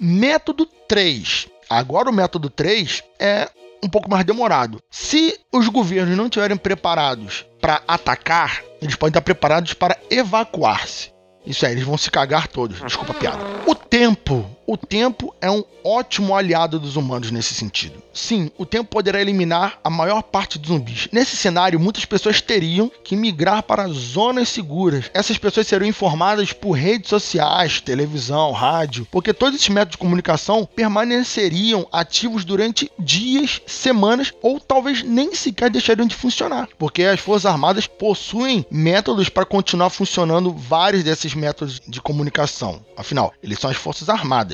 Método 0.00 0.66
3. 0.88 1.48
Agora 1.70 2.10
o 2.10 2.12
método 2.12 2.50
3 2.50 3.02
é 3.18 3.48
um 3.82 3.88
pouco 3.88 4.10
mais 4.10 4.24
demorado. 4.24 4.80
Se 4.90 5.38
os 5.52 5.68
governos 5.68 6.16
não 6.16 6.24
estiverem 6.24 6.56
preparados 6.56 7.44
para 7.60 7.82
atacar, 7.86 8.62
eles 8.84 8.96
podem 8.96 9.10
estar 9.10 9.22
preparados 9.22 9.74
para 9.74 9.96
evacuar-se. 10.10 11.12
Isso 11.46 11.66
aí, 11.66 11.72
eles 11.72 11.84
vão 11.84 11.98
se 11.98 12.10
cagar 12.10 12.48
todos. 12.48 12.80
Desculpa 12.80 13.12
a 13.12 13.16
piada. 13.16 13.44
O 13.66 13.74
tempo. 13.74 14.48
O 14.66 14.76
tempo 14.76 15.34
é 15.40 15.50
um 15.50 15.62
ótimo 15.84 16.34
aliado 16.34 16.78
dos 16.78 16.96
humanos 16.96 17.30
nesse 17.30 17.52
sentido. 17.52 18.02
Sim, 18.12 18.50
o 18.56 18.64
tempo 18.64 18.88
poderá 18.88 19.20
eliminar 19.20 19.78
a 19.84 19.90
maior 19.90 20.22
parte 20.22 20.58
dos 20.58 20.68
zumbis. 20.68 21.08
Nesse 21.12 21.36
cenário, 21.36 21.78
muitas 21.78 22.06
pessoas 22.06 22.40
teriam 22.40 22.90
que 23.02 23.14
migrar 23.14 23.62
para 23.62 23.86
zonas 23.88 24.48
seguras. 24.48 25.10
Essas 25.12 25.36
pessoas 25.36 25.66
seriam 25.66 25.88
informadas 25.88 26.52
por 26.52 26.72
redes 26.72 27.10
sociais, 27.10 27.80
televisão, 27.80 28.52
rádio, 28.52 29.06
porque 29.10 29.34
todos 29.34 29.56
esses 29.56 29.68
métodos 29.68 29.92
de 29.92 29.98
comunicação 29.98 30.66
permaneceriam 30.74 31.86
ativos 31.92 32.44
durante 32.44 32.90
dias, 32.98 33.60
semanas 33.66 34.32
ou 34.40 34.58
talvez 34.58 35.02
nem 35.02 35.34
sequer 35.34 35.68
deixariam 35.68 36.06
de 36.06 36.14
funcionar, 36.14 36.68
porque 36.78 37.02
as 37.02 37.20
Forças 37.20 37.46
Armadas 37.46 37.86
possuem 37.86 38.64
métodos 38.70 39.28
para 39.28 39.44
continuar 39.44 39.90
funcionando 39.90 40.52
vários 40.52 41.04
desses 41.04 41.34
métodos 41.34 41.82
de 41.86 42.00
comunicação. 42.00 42.80
Afinal, 42.96 43.34
eles 43.42 43.58
são 43.58 43.70
as 43.70 43.76
Forças 43.76 44.08
Armadas. 44.08 44.53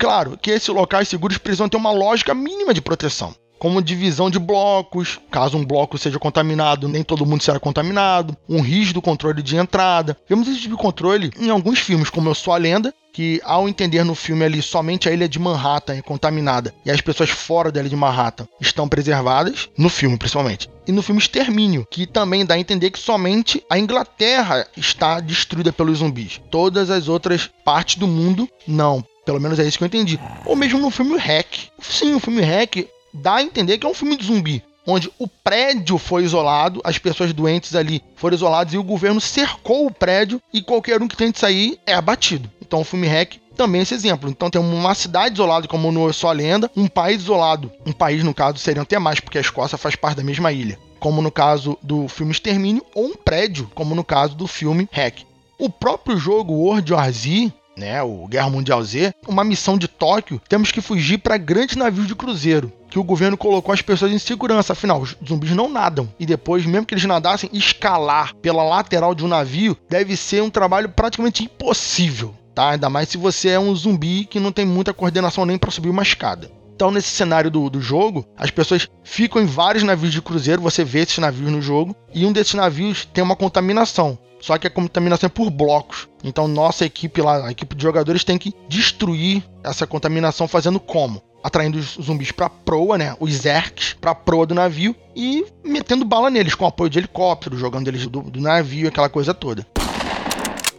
Claro 0.00 0.38
que 0.40 0.50
esses 0.50 0.68
locais 0.68 1.08
seguros 1.08 1.36
precisam 1.36 1.68
ter 1.68 1.76
uma 1.76 1.92
lógica 1.92 2.34
mínima 2.34 2.72
de 2.72 2.80
proteção, 2.80 3.34
como 3.58 3.82
divisão 3.82 4.30
de 4.30 4.38
blocos, 4.38 5.20
caso 5.30 5.58
um 5.58 5.64
bloco 5.64 5.98
seja 5.98 6.18
contaminado, 6.18 6.88
nem 6.88 7.02
todo 7.02 7.26
mundo 7.26 7.42
será 7.42 7.60
contaminado, 7.60 8.34
um 8.48 8.62
rígido 8.62 9.02
controle 9.02 9.42
de 9.42 9.56
entrada. 9.56 10.16
Vemos 10.26 10.48
esse 10.48 10.62
tipo 10.62 10.74
de 10.74 10.80
controle 10.80 11.30
em 11.38 11.50
alguns 11.50 11.80
filmes, 11.80 12.08
como 12.08 12.30
Eu 12.30 12.34
Sou 12.34 12.54
a 12.54 12.56
Lenda, 12.56 12.94
que 13.12 13.42
ao 13.44 13.68
entender 13.68 14.02
no 14.02 14.14
filme 14.14 14.42
ali 14.42 14.62
somente 14.62 15.06
a 15.06 15.12
ilha 15.12 15.28
de 15.28 15.38
Manhattan 15.38 15.96
é 15.96 16.00
contaminada 16.00 16.72
e 16.86 16.90
as 16.90 17.02
pessoas 17.02 17.28
fora 17.28 17.70
da 17.70 17.80
ilha 17.80 17.90
de 17.90 17.96
Manhattan 17.96 18.48
estão 18.58 18.88
preservadas, 18.88 19.68
no 19.76 19.90
filme 19.90 20.16
principalmente. 20.16 20.70
E 20.86 20.92
no 20.92 21.02
filme 21.02 21.20
Extermínio, 21.20 21.86
que 21.90 22.06
também 22.06 22.46
dá 22.46 22.54
a 22.54 22.58
entender 22.58 22.90
que 22.90 22.98
somente 22.98 23.62
a 23.68 23.78
Inglaterra 23.78 24.66
está 24.78 25.20
destruída 25.20 25.70
pelos 25.74 25.98
zumbis. 25.98 26.40
Todas 26.50 26.88
as 26.88 27.06
outras 27.06 27.50
partes 27.66 27.96
do 27.96 28.06
mundo 28.06 28.48
não. 28.66 29.04
Pelo 29.24 29.40
menos 29.40 29.58
é 29.58 29.64
isso 29.64 29.78
que 29.78 29.84
eu 29.84 29.88
entendi. 29.88 30.18
Ou 30.44 30.56
mesmo 30.56 30.78
no 30.78 30.90
filme 30.90 31.16
Hack. 31.16 31.68
Sim, 31.80 32.14
o 32.14 32.20
filme 32.20 32.42
Hack 32.42 32.86
dá 33.12 33.36
a 33.36 33.42
entender 33.42 33.78
que 33.78 33.86
é 33.86 33.88
um 33.88 33.94
filme 33.94 34.16
de 34.16 34.26
zumbi. 34.26 34.62
Onde 34.86 35.10
o 35.18 35.28
prédio 35.28 35.98
foi 35.98 36.24
isolado, 36.24 36.80
as 36.82 36.98
pessoas 36.98 37.32
doentes 37.32 37.74
ali 37.74 38.02
foram 38.16 38.34
isoladas 38.34 38.72
e 38.72 38.78
o 38.78 38.82
governo 38.82 39.20
cercou 39.20 39.86
o 39.86 39.90
prédio 39.90 40.40
e 40.52 40.62
qualquer 40.62 41.02
um 41.02 41.06
que 41.06 41.16
tente 41.16 41.38
sair 41.38 41.78
é 41.86 41.94
abatido. 41.94 42.50
Então 42.62 42.80
o 42.80 42.84
filme 42.84 43.06
Hack 43.06 43.36
também 43.56 43.80
é 43.80 43.82
esse 43.82 43.94
exemplo. 43.94 44.30
Então 44.30 44.48
tem 44.48 44.60
uma 44.60 44.94
cidade 44.94 45.34
isolada, 45.34 45.68
como 45.68 45.92
no 45.92 46.10
Só 46.12 46.32
Lenda, 46.32 46.70
um 46.74 46.88
país 46.88 47.20
isolado. 47.20 47.70
Um 47.84 47.92
país, 47.92 48.24
no 48.24 48.32
caso, 48.32 48.58
seriam 48.58 48.82
até 48.82 48.98
mais, 48.98 49.20
porque 49.20 49.36
a 49.36 49.42
Escócia 49.42 49.76
faz 49.76 49.94
parte 49.96 50.16
da 50.16 50.24
mesma 50.24 50.50
ilha. 50.50 50.78
Como 50.98 51.20
no 51.20 51.30
caso 51.30 51.78
do 51.82 52.08
filme 52.08 52.32
Extermínio, 52.32 52.84
ou 52.94 53.06
um 53.06 53.14
prédio, 53.14 53.70
como 53.74 53.94
no 53.94 54.02
caso 54.02 54.34
do 54.34 54.46
filme 54.46 54.88
Hack. 54.90 55.26
O 55.58 55.68
próprio 55.68 56.16
jogo 56.16 56.54
World 56.54 56.92
War 56.92 57.12
Z 57.12 57.52
né, 57.80 58.02
o 58.02 58.28
Guerra 58.28 58.50
Mundial 58.50 58.82
Z, 58.84 59.14
uma 59.26 59.42
missão 59.42 59.78
de 59.78 59.88
Tóquio, 59.88 60.40
temos 60.48 60.70
que 60.70 60.82
fugir 60.82 61.18
para 61.18 61.38
grandes 61.38 61.76
navios 61.76 62.06
de 62.06 62.14
cruzeiro, 62.14 62.70
que 62.90 62.98
o 62.98 63.04
governo 63.04 63.36
colocou 63.36 63.72
as 63.72 63.80
pessoas 63.80 64.12
em 64.12 64.18
segurança. 64.18 64.74
Afinal, 64.74 65.00
os 65.00 65.16
zumbis 65.26 65.52
não 65.52 65.68
nadam. 65.68 66.08
E 66.18 66.26
depois, 66.26 66.66
mesmo 66.66 66.86
que 66.86 66.94
eles 66.94 67.04
nadassem, 67.04 67.48
escalar 67.52 68.34
pela 68.36 68.62
lateral 68.62 69.14
de 69.14 69.24
um 69.24 69.28
navio 69.28 69.76
deve 69.88 70.16
ser 70.16 70.42
um 70.42 70.50
trabalho 70.50 70.90
praticamente 70.90 71.44
impossível. 71.44 72.34
Tá? 72.54 72.70
Ainda 72.70 72.90
mais 72.90 73.08
se 73.08 73.16
você 73.16 73.50
é 73.50 73.58
um 73.58 73.74
zumbi 73.74 74.26
que 74.26 74.40
não 74.40 74.52
tem 74.52 74.66
muita 74.66 74.92
coordenação 74.92 75.46
nem 75.46 75.56
para 75.56 75.70
subir 75.70 75.88
uma 75.88 76.02
escada. 76.02 76.50
Então, 76.80 76.90
nesse 76.90 77.10
cenário 77.10 77.50
do, 77.50 77.68
do 77.68 77.78
jogo, 77.78 78.24
as 78.38 78.50
pessoas 78.50 78.88
ficam 79.04 79.42
em 79.42 79.44
vários 79.44 79.82
navios 79.82 80.10
de 80.10 80.22
cruzeiro, 80.22 80.62
você 80.62 80.82
vê 80.82 81.00
esses 81.00 81.18
navios 81.18 81.52
no 81.52 81.60
jogo, 81.60 81.94
e 82.14 82.24
um 82.24 82.32
desses 82.32 82.54
navios 82.54 83.04
tem 83.04 83.22
uma 83.22 83.36
contaminação. 83.36 84.18
Só 84.40 84.56
que 84.56 84.66
a 84.66 84.70
contaminação 84.70 85.26
é 85.26 85.28
por 85.28 85.50
blocos. 85.50 86.08
Então 86.24 86.48
nossa 86.48 86.86
equipe 86.86 87.20
lá, 87.20 87.46
a 87.46 87.50
equipe 87.50 87.74
de 87.74 87.82
jogadores 87.82 88.24
tem 88.24 88.38
que 88.38 88.54
destruir 88.66 89.44
essa 89.62 89.86
contaminação 89.86 90.48
fazendo 90.48 90.80
como? 90.80 91.20
Atraindo 91.44 91.76
os 91.76 91.98
zumbis 92.02 92.32
pra 92.32 92.48
proa, 92.48 92.96
né? 92.96 93.14
Os 93.20 93.30
Zerks 93.30 93.94
pra 94.00 94.14
proa 94.14 94.46
do 94.46 94.54
navio 94.54 94.96
e 95.14 95.44
metendo 95.62 96.06
bala 96.06 96.30
neles 96.30 96.54
com 96.54 96.64
apoio 96.64 96.88
de 96.88 96.98
helicóptero, 96.98 97.58
jogando 97.58 97.88
eles 97.88 98.06
do, 98.06 98.22
do 98.22 98.40
navio, 98.40 98.88
aquela 98.88 99.10
coisa 99.10 99.34
toda. 99.34 99.66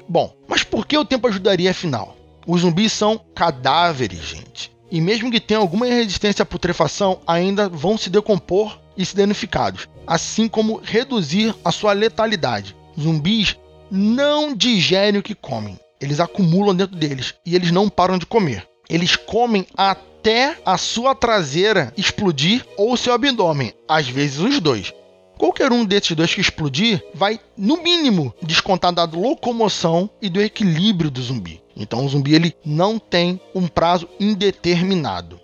Bom, 0.09 0.33
mas 0.47 0.63
por 0.63 0.87
que 0.87 0.97
o 0.97 1.05
tempo 1.05 1.27
ajudaria 1.27 1.69
afinal? 1.69 2.17
Os 2.47 2.61
zumbis 2.61 2.91
são 2.91 3.21
cadáveres, 3.35 4.21
gente. 4.21 4.71
E 4.91 4.99
mesmo 4.99 5.31
que 5.31 5.39
tenham 5.39 5.61
alguma 5.61 5.85
resistência 5.85 6.43
à 6.43 6.45
putrefação, 6.45 7.21
ainda 7.25 7.69
vão 7.69 7.97
se 7.97 8.09
decompor 8.09 8.77
e 8.97 9.05
se 9.05 9.15
danificados, 9.15 9.87
assim 10.05 10.47
como 10.47 10.81
reduzir 10.83 11.55
a 11.63 11.71
sua 11.71 11.93
letalidade 11.93 12.75
zumbis 12.99 13.57
não 13.89 14.55
digerem 14.55 15.19
o 15.19 15.23
que 15.23 15.35
comem. 15.35 15.79
Eles 15.99 16.19
acumulam 16.19 16.75
dentro 16.75 16.95
deles 16.95 17.35
e 17.45 17.55
eles 17.55 17.71
não 17.71 17.89
param 17.89 18.17
de 18.17 18.25
comer. 18.25 18.67
Eles 18.89 19.15
comem 19.15 19.65
até 19.75 20.57
a 20.65 20.77
sua 20.77 21.13
traseira 21.13 21.93
explodir 21.95 22.65
ou 22.77 22.97
seu 22.97 23.13
abdômen, 23.13 23.73
às 23.87 24.07
vezes 24.07 24.39
os 24.39 24.59
dois. 24.59 24.93
Qualquer 25.37 25.71
um 25.71 25.83
desses 25.83 26.15
dois 26.15 26.33
que 26.33 26.41
explodir 26.41 27.03
vai, 27.13 27.39
no 27.57 27.81
mínimo, 27.81 28.33
descontar 28.43 28.93
da 28.93 29.05
locomoção 29.05 30.09
e 30.21 30.29
do 30.29 30.41
equilíbrio 30.41 31.09
do 31.09 31.21
zumbi. 31.21 31.60
Então 31.75 32.05
o 32.05 32.09
zumbi 32.09 32.35
ele 32.35 32.55
não 32.65 32.99
tem 32.99 33.39
um 33.53 33.67
prazo 33.67 34.07
indeterminado. 34.19 35.39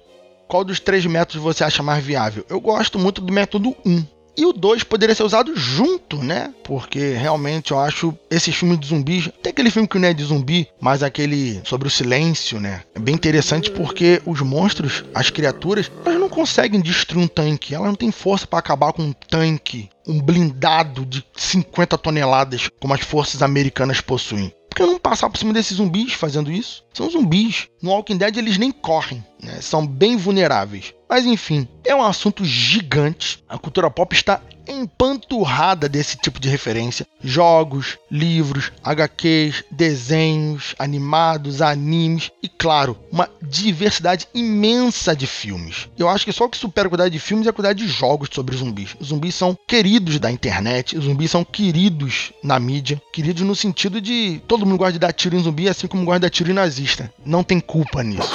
Qual 0.48 0.64
dos 0.64 0.80
três 0.80 1.06
métodos 1.06 1.42
você 1.42 1.64
acha 1.64 1.84
mais 1.84 2.04
viável? 2.04 2.46
Eu 2.50 2.62
gosto 2.62 2.98
muito 2.98 3.22
do 3.22 3.34
método 3.34 3.76
1. 3.86 4.06
E 4.40 4.46
o 4.46 4.54
2 4.54 4.84
poderia 4.84 5.16
ser 5.16 5.24
usado 5.24 5.56
junto, 5.56 6.22
né? 6.22 6.54
Porque 6.64 7.14
realmente 7.14 7.72
eu 7.72 7.80
acho 7.80 8.16
esses 8.30 8.56
filmes 8.56 8.80
de 8.80 8.86
zumbis. 8.86 9.30
Tem 9.42 9.50
aquele 9.50 9.72
filme 9.72 9.88
que 9.88 9.98
não 9.98 10.08
é 10.08 10.14
de 10.14 10.24
zumbi, 10.24 10.68
mas 10.80 11.02
aquele 11.02 11.60
sobre 11.66 11.88
o 11.88 11.92
silêncio, 11.92 12.60
né? 12.60 12.84
É 12.94 13.00
bem 13.00 13.16
interessante 13.16 13.72
porque 13.72 14.22
os 14.28 14.40
monstros, 14.42 15.04
as 15.12 15.32
criaturas, 15.32 15.92
elas 16.06 16.20
não 16.20 16.30
conseguem 16.30 16.80
destruir 16.80 17.24
um 17.24 17.28
tanque. 17.28 17.74
Elas 17.74 17.88
não 17.88 17.96
têm 17.96 18.12
força 18.12 18.46
para 18.46 18.60
acabar 18.60 18.94
com 18.94 19.02
um 19.02 19.14
tanque, 19.14 19.90
um 20.08 20.22
blindado 20.22 21.04
de 21.04 21.26
50 21.36 21.98
toneladas, 21.98 22.70
como 22.80 22.94
as 22.94 23.02
forças 23.02 23.42
americanas 23.42 24.02
possuem. 24.02 24.54
Que 24.78 24.86
não 24.86 25.00
passar 25.00 25.28
por 25.28 25.40
cima 25.40 25.52
desses 25.52 25.78
zumbis 25.78 26.14
fazendo 26.14 26.52
isso? 26.52 26.86
São 26.94 27.10
zumbis. 27.10 27.68
No 27.82 27.90
Walking 27.90 28.16
Dead 28.16 28.38
eles 28.38 28.60
nem 28.60 28.72
correm, 28.72 29.26
né? 29.42 29.60
São 29.62 29.86
bem 29.86 30.18
vulneráveis. 30.18 30.94
Mas 31.10 31.26
enfim, 31.26 31.68
é 31.86 31.96
um 31.96 32.04
assunto 32.04 32.44
gigante. 32.44 33.44
A 33.48 33.58
cultura 33.58 33.90
pop 33.90 34.14
está 34.14 34.42
empanturrada 34.68 35.88
desse 35.88 36.18
tipo 36.18 36.40
de 36.40 36.50
referência. 36.50 37.08
Jogos, 37.24 37.98
livros, 38.12 38.72
HQs, 38.84 39.64
desenhos, 39.72 40.76
animados, 40.78 41.62
animes 41.62 42.30
e, 42.44 42.50
claro, 42.50 42.98
uma 43.10 43.30
diversidade 43.42 44.28
imensa 44.34 45.16
de 45.16 45.26
filmes. 45.26 45.88
Eu 45.98 46.10
acho 46.10 46.26
que 46.26 46.34
só 46.34 46.46
o 46.46 46.50
que 46.50 46.58
supera 46.58 46.88
a 46.88 46.90
quantidade 46.90 47.14
de 47.14 47.20
filmes 47.20 47.48
é 47.48 47.50
a 47.50 47.54
quantidade 47.54 47.86
de 47.86 47.90
jogos 47.90 48.30
sobre 48.32 48.58
zumbis. 48.58 48.96
Zumbis 49.02 49.36
são 49.36 49.58
queridos 49.66 50.20
da 50.20 50.30
internet, 50.30 51.00
zumbis 51.00 51.32
são 51.32 51.46
queridos 51.46 52.34
na 52.44 52.60
mídia. 52.60 53.02
Queridos 53.14 53.44
no 53.44 53.56
sentido 53.56 54.02
de 54.02 54.42
todo 54.48 54.66
mundo 54.66 54.78
gosta 54.78 54.94
de 54.94 55.00
dar 55.00 55.14
tiro 55.14 55.38
em 55.38 55.44
zumbi, 55.44 55.70
assim 55.70 55.88
como 55.88 56.04
gosta 56.04 56.20
de 56.20 56.24
dar 56.24 56.30
tiro 56.30 56.52
em 56.52 56.54
nazista. 56.54 57.12
Não 57.26 57.44
tem 57.44 57.62
culpa 57.62 58.04
nisso. 58.04 58.30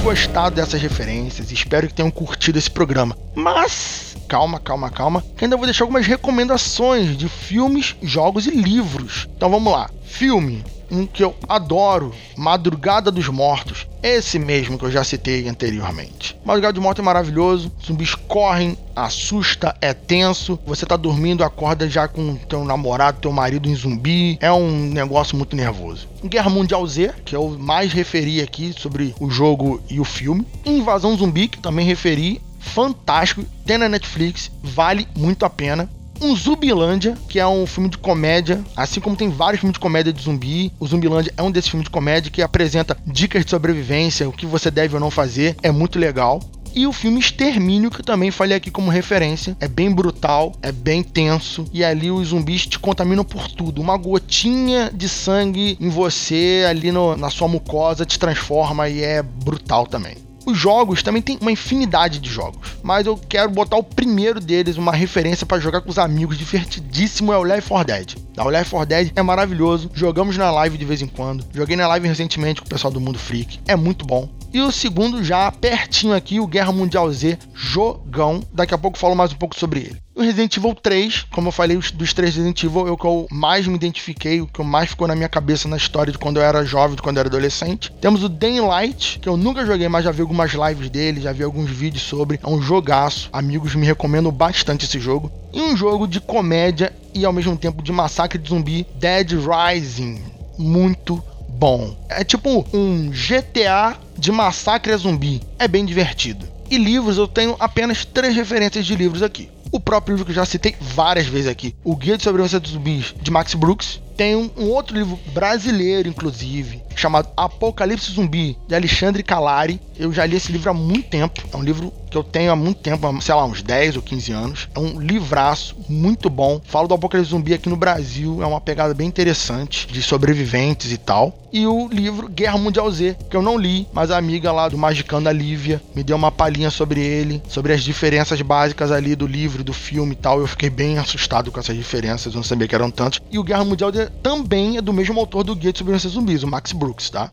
Gostado 0.00 0.56
dessas 0.56 0.80
referências, 0.80 1.52
espero 1.52 1.86
que 1.86 1.94
tenham 1.94 2.10
curtido 2.10 2.58
esse 2.58 2.70
programa. 2.70 3.16
Mas 3.34 4.16
calma, 4.26 4.58
calma, 4.60 4.90
calma, 4.90 5.24
que 5.36 5.44
ainda 5.44 5.56
vou 5.56 5.66
deixar 5.66 5.84
algumas 5.84 6.06
recomendações 6.06 7.16
de 7.16 7.28
filmes, 7.28 7.96
jogos 8.00 8.46
e 8.46 8.50
livros. 8.50 9.28
Então 9.36 9.50
vamos 9.50 9.72
lá. 9.72 9.90
Filme 10.10 10.62
um 10.90 11.06
que 11.06 11.22
eu 11.22 11.34
adoro, 11.48 12.12
Madrugada 12.36 13.10
dos 13.10 13.28
Mortos. 13.28 13.86
Esse 14.02 14.38
mesmo 14.38 14.76
que 14.76 14.84
eu 14.84 14.90
já 14.90 15.04
citei 15.04 15.48
anteriormente. 15.48 16.36
Madrugada 16.44 16.72
dos 16.72 16.82
Mortos 16.82 17.00
é 17.00 17.04
maravilhoso, 17.04 17.72
zumbis 17.86 18.14
correm, 18.14 18.76
assusta, 18.94 19.74
é 19.80 19.94
tenso. 19.94 20.58
Você 20.66 20.84
tá 20.84 20.96
dormindo, 20.96 21.44
acorda 21.44 21.88
já 21.88 22.08
com 22.08 22.34
teu 22.34 22.64
namorado, 22.64 23.20
teu 23.20 23.32
marido 23.32 23.68
em 23.68 23.74
zumbi. 23.74 24.36
É 24.40 24.52
um 24.52 24.70
negócio 24.90 25.36
muito 25.36 25.54
nervoso. 25.54 26.08
Guerra 26.24 26.50
Mundial 26.50 26.84
Z, 26.86 27.14
que 27.24 27.36
eu 27.36 27.56
mais 27.58 27.92
referi 27.92 28.42
aqui 28.42 28.74
sobre 28.76 29.14
o 29.20 29.30
jogo 29.30 29.80
e 29.88 30.00
o 30.00 30.04
filme. 30.04 30.46
Invasão 30.66 31.16
Zumbi, 31.16 31.48
que 31.48 31.60
também 31.60 31.86
referi. 31.86 32.42
Fantástico, 32.58 33.44
tem 33.64 33.78
na 33.78 33.88
Netflix, 33.88 34.50
vale 34.62 35.08
muito 35.16 35.46
a 35.46 35.50
pena 35.50 35.88
um 36.20 36.36
Zumbilândia, 36.36 37.16
que 37.28 37.38
é 37.38 37.46
um 37.46 37.66
filme 37.66 37.88
de 37.88 37.98
comédia, 37.98 38.62
assim 38.76 39.00
como 39.00 39.16
tem 39.16 39.30
vários 39.30 39.60
filmes 39.60 39.74
de 39.74 39.80
comédia 39.80 40.12
de 40.12 40.22
zumbi. 40.22 40.72
O 40.78 40.86
Zumbilândia 40.86 41.32
é 41.36 41.42
um 41.42 41.50
desses 41.50 41.70
filmes 41.70 41.84
de 41.84 41.90
comédia 41.90 42.30
que 42.30 42.42
apresenta 42.42 42.96
dicas 43.06 43.44
de 43.44 43.50
sobrevivência, 43.50 44.28
o 44.28 44.32
que 44.32 44.46
você 44.46 44.70
deve 44.70 44.94
ou 44.94 45.00
não 45.00 45.10
fazer. 45.10 45.56
É 45.62 45.70
muito 45.70 45.98
legal. 45.98 46.40
E 46.74 46.86
o 46.86 46.92
filme 46.92 47.18
Extermínio, 47.18 47.90
que 47.90 48.02
também 48.02 48.30
falei 48.30 48.56
aqui 48.56 48.70
como 48.70 48.90
referência. 48.90 49.56
É 49.58 49.66
bem 49.66 49.90
brutal, 49.90 50.52
é 50.62 50.70
bem 50.70 51.02
tenso. 51.02 51.64
E 51.72 51.82
ali 51.82 52.10
os 52.10 52.28
zumbis 52.28 52.66
te 52.66 52.78
contaminam 52.78 53.24
por 53.24 53.48
tudo. 53.48 53.80
Uma 53.80 53.96
gotinha 53.96 54.90
de 54.94 55.08
sangue 55.08 55.76
em 55.80 55.88
você, 55.88 56.64
ali 56.68 56.92
no, 56.92 57.16
na 57.16 57.28
sua 57.28 57.48
mucosa, 57.48 58.06
te 58.06 58.18
transforma 58.18 58.88
e 58.88 59.02
é 59.02 59.22
brutal 59.22 59.86
também. 59.86 60.29
Os 60.46 60.56
jogos 60.56 61.02
também 61.02 61.22
tem 61.22 61.38
uma 61.40 61.52
infinidade 61.52 62.18
de 62.18 62.30
jogos, 62.30 62.76
mas 62.82 63.06
eu 63.06 63.16
quero 63.16 63.50
botar 63.50 63.76
o 63.76 63.82
primeiro 63.82 64.40
deles, 64.40 64.76
uma 64.76 64.92
referência 64.92 65.46
para 65.46 65.60
jogar 65.60 65.80
com 65.80 65.90
os 65.90 65.98
amigos, 65.98 66.38
divertidíssimo, 66.38 67.32
é 67.32 67.38
o 67.38 67.42
Left 67.42 67.68
4 67.68 67.86
Dead. 67.86 68.14
O 68.38 68.48
Left 68.48 68.70
4 68.70 68.88
Dead 68.88 69.12
é 69.14 69.22
maravilhoso, 69.22 69.90
jogamos 69.94 70.36
na 70.36 70.50
live 70.50 70.78
de 70.78 70.84
vez 70.84 71.02
em 71.02 71.06
quando, 71.06 71.44
joguei 71.52 71.76
na 71.76 71.86
live 71.88 72.08
recentemente 72.08 72.60
com 72.60 72.66
o 72.66 72.70
pessoal 72.70 72.92
do 72.92 73.00
Mundo 73.00 73.18
Freak, 73.18 73.60
é 73.66 73.76
muito 73.76 74.04
bom. 74.04 74.28
E 74.52 74.60
o 74.60 74.72
segundo 74.72 75.22
já 75.22 75.50
pertinho 75.52 76.12
aqui, 76.12 76.40
o 76.40 76.46
Guerra 76.46 76.72
Mundial 76.72 77.10
Z, 77.12 77.38
jogão. 77.54 78.42
Daqui 78.52 78.74
a 78.74 78.78
pouco 78.78 78.98
falo 78.98 79.14
mais 79.14 79.32
um 79.32 79.36
pouco 79.36 79.56
sobre 79.56 79.80
ele. 79.80 80.02
O 80.12 80.22
Resident 80.22 80.56
Evil 80.56 80.74
3, 80.74 81.26
como 81.30 81.48
eu 81.48 81.52
falei, 81.52 81.78
dos 81.94 82.12
três 82.12 82.34
Resident 82.34 82.64
Evil 82.64 82.88
é 82.88 82.90
o 82.90 82.96
que 82.96 83.06
eu 83.06 83.28
mais 83.30 83.68
me 83.68 83.76
identifiquei, 83.76 84.40
o 84.40 84.48
que 84.48 84.60
mais 84.62 84.90
ficou 84.90 85.06
na 85.06 85.14
minha 85.14 85.28
cabeça 85.28 85.68
na 85.68 85.76
história 85.76 86.12
de 86.12 86.18
quando 86.18 86.38
eu 86.38 86.42
era 86.42 86.64
jovem, 86.64 86.96
de 86.96 87.00
quando 87.00 87.16
eu 87.16 87.20
era 87.20 87.28
adolescente. 87.28 87.92
Temos 88.00 88.24
o 88.24 88.28
Daylight, 88.28 89.20
que 89.20 89.28
eu 89.28 89.36
nunca 89.36 89.64
joguei, 89.64 89.88
mas 89.88 90.04
já 90.04 90.10
vi 90.10 90.20
algumas 90.20 90.52
lives 90.52 90.90
dele, 90.90 91.20
já 91.20 91.32
vi 91.32 91.44
alguns 91.44 91.70
vídeos 91.70 92.02
sobre. 92.02 92.40
É 92.42 92.48
um 92.48 92.60
jogaço. 92.60 93.30
Amigos 93.32 93.76
me 93.76 93.86
recomendam 93.86 94.32
bastante 94.32 94.84
esse 94.84 94.98
jogo. 94.98 95.30
E 95.52 95.62
um 95.62 95.76
jogo 95.76 96.08
de 96.08 96.20
comédia 96.20 96.92
e 97.14 97.24
ao 97.24 97.32
mesmo 97.32 97.56
tempo 97.56 97.82
de 97.82 97.92
massacre 97.92 98.36
de 98.36 98.48
zumbi, 98.48 98.84
Dead 98.96 99.30
Rising. 99.30 100.20
Muito 100.58 101.22
bom. 101.60 101.94
É 102.08 102.24
tipo 102.24 102.66
um 102.72 103.10
GTA 103.10 103.98
de 104.16 104.32
massacre 104.32 104.94
a 104.94 104.96
zumbi. 104.96 105.42
É 105.58 105.68
bem 105.68 105.84
divertido. 105.84 106.48
E 106.70 106.78
livros, 106.78 107.18
eu 107.18 107.28
tenho 107.28 107.54
apenas 107.60 108.02
três 108.02 108.34
referências 108.34 108.86
de 108.86 108.96
livros 108.96 109.22
aqui. 109.22 109.50
O 109.70 109.78
próprio 109.78 110.14
livro 110.14 110.24
que 110.24 110.30
eu 110.30 110.36
já 110.36 110.46
citei 110.46 110.74
várias 110.80 111.26
vezes 111.26 111.46
aqui, 111.46 111.76
O 111.84 111.94
Guia 111.94 112.16
de 112.16 112.24
Sobrevivência 112.24 112.58
dos 112.58 112.72
Zumbis, 112.72 113.14
de 113.20 113.30
Max 113.30 113.54
Brooks. 113.54 114.00
Tem 114.16 114.34
um, 114.34 114.50
outro 114.56 114.96
livro 114.96 115.18
brasileiro, 115.32 116.08
inclusive, 116.08 116.82
chamado 116.96 117.28
Apocalipse 117.36 118.10
Zumbi, 118.10 118.56
de 118.66 118.74
Alexandre 118.74 119.22
Calari. 119.22 119.80
Eu 119.98 120.12
já 120.12 120.26
li 120.26 120.36
esse 120.36 120.50
livro 120.50 120.70
há 120.70 120.74
muito 120.74 121.08
tempo. 121.08 121.42
É 121.52 121.56
um 121.56 121.62
livro 121.62 121.92
que 122.10 122.16
eu 122.16 122.24
tenho 122.24 122.50
há 122.50 122.56
muito 122.56 122.80
tempo, 122.80 123.22
sei 123.22 123.34
lá, 123.34 123.44
uns 123.44 123.62
10 123.62 123.96
ou 123.96 124.02
15 124.02 124.32
anos. 124.32 124.68
É 124.74 124.78
um 124.78 125.00
livraço 125.00 125.76
muito 125.88 126.28
bom. 126.28 126.60
Falo 126.64 126.88
do 126.88 126.94
Apocalipse 126.94 127.30
Zumbi 127.30 127.54
aqui 127.54 127.68
no 127.68 127.76
Brasil, 127.76 128.42
é 128.42 128.46
uma 128.46 128.60
pegada 128.60 128.92
bem 128.92 129.06
interessante 129.06 129.86
de 129.86 130.02
sobreviventes 130.02 130.92
e 130.92 130.98
tal. 130.98 131.38
E 131.52 131.66
o 131.66 131.88
livro 131.88 132.28
Guerra 132.28 132.58
Mundial 132.58 132.90
Z, 132.90 133.16
que 133.28 133.36
eu 133.36 133.42
não 133.42 133.58
li, 133.58 133.86
mas 133.92 134.10
a 134.10 134.16
amiga 134.16 134.52
lá 134.52 134.68
do 134.68 134.78
Magicando, 134.78 135.28
a 135.28 135.32
Lívia, 135.32 135.82
me 135.94 136.02
deu 136.02 136.16
uma 136.16 136.30
palhinha 136.30 136.70
sobre 136.70 137.00
ele, 137.00 137.42
sobre 137.48 137.72
as 137.72 137.82
diferenças 137.82 138.40
básicas 138.40 138.92
ali 138.92 139.16
do 139.16 139.26
livro, 139.26 139.64
do 139.64 139.72
filme 139.72 140.12
e 140.12 140.16
tal. 140.16 140.40
Eu 140.40 140.46
fiquei 140.46 140.70
bem 140.70 140.98
assustado 140.98 141.50
com 141.50 141.58
essas 141.58 141.76
diferenças, 141.76 142.32
eu 142.32 142.38
não 142.38 142.44
sabia 142.44 142.68
que 142.68 142.74
eram 142.74 142.90
tantas. 142.90 143.20
E 143.30 143.38
o 143.38 143.42
Guerra 143.42 143.64
Mundial 143.64 143.92
Z 143.92 144.10
também 144.22 144.76
é 144.76 144.80
do 144.80 144.92
mesmo 144.92 145.18
autor 145.18 145.44
do 145.44 145.56
Guia 145.56 145.72
de 145.72 145.78
Sobrevivência 145.78 146.10
Zumbis, 146.10 146.42
o 146.42 146.48
Max 146.48 146.72
Brooks, 146.72 147.10
tá? 147.10 147.32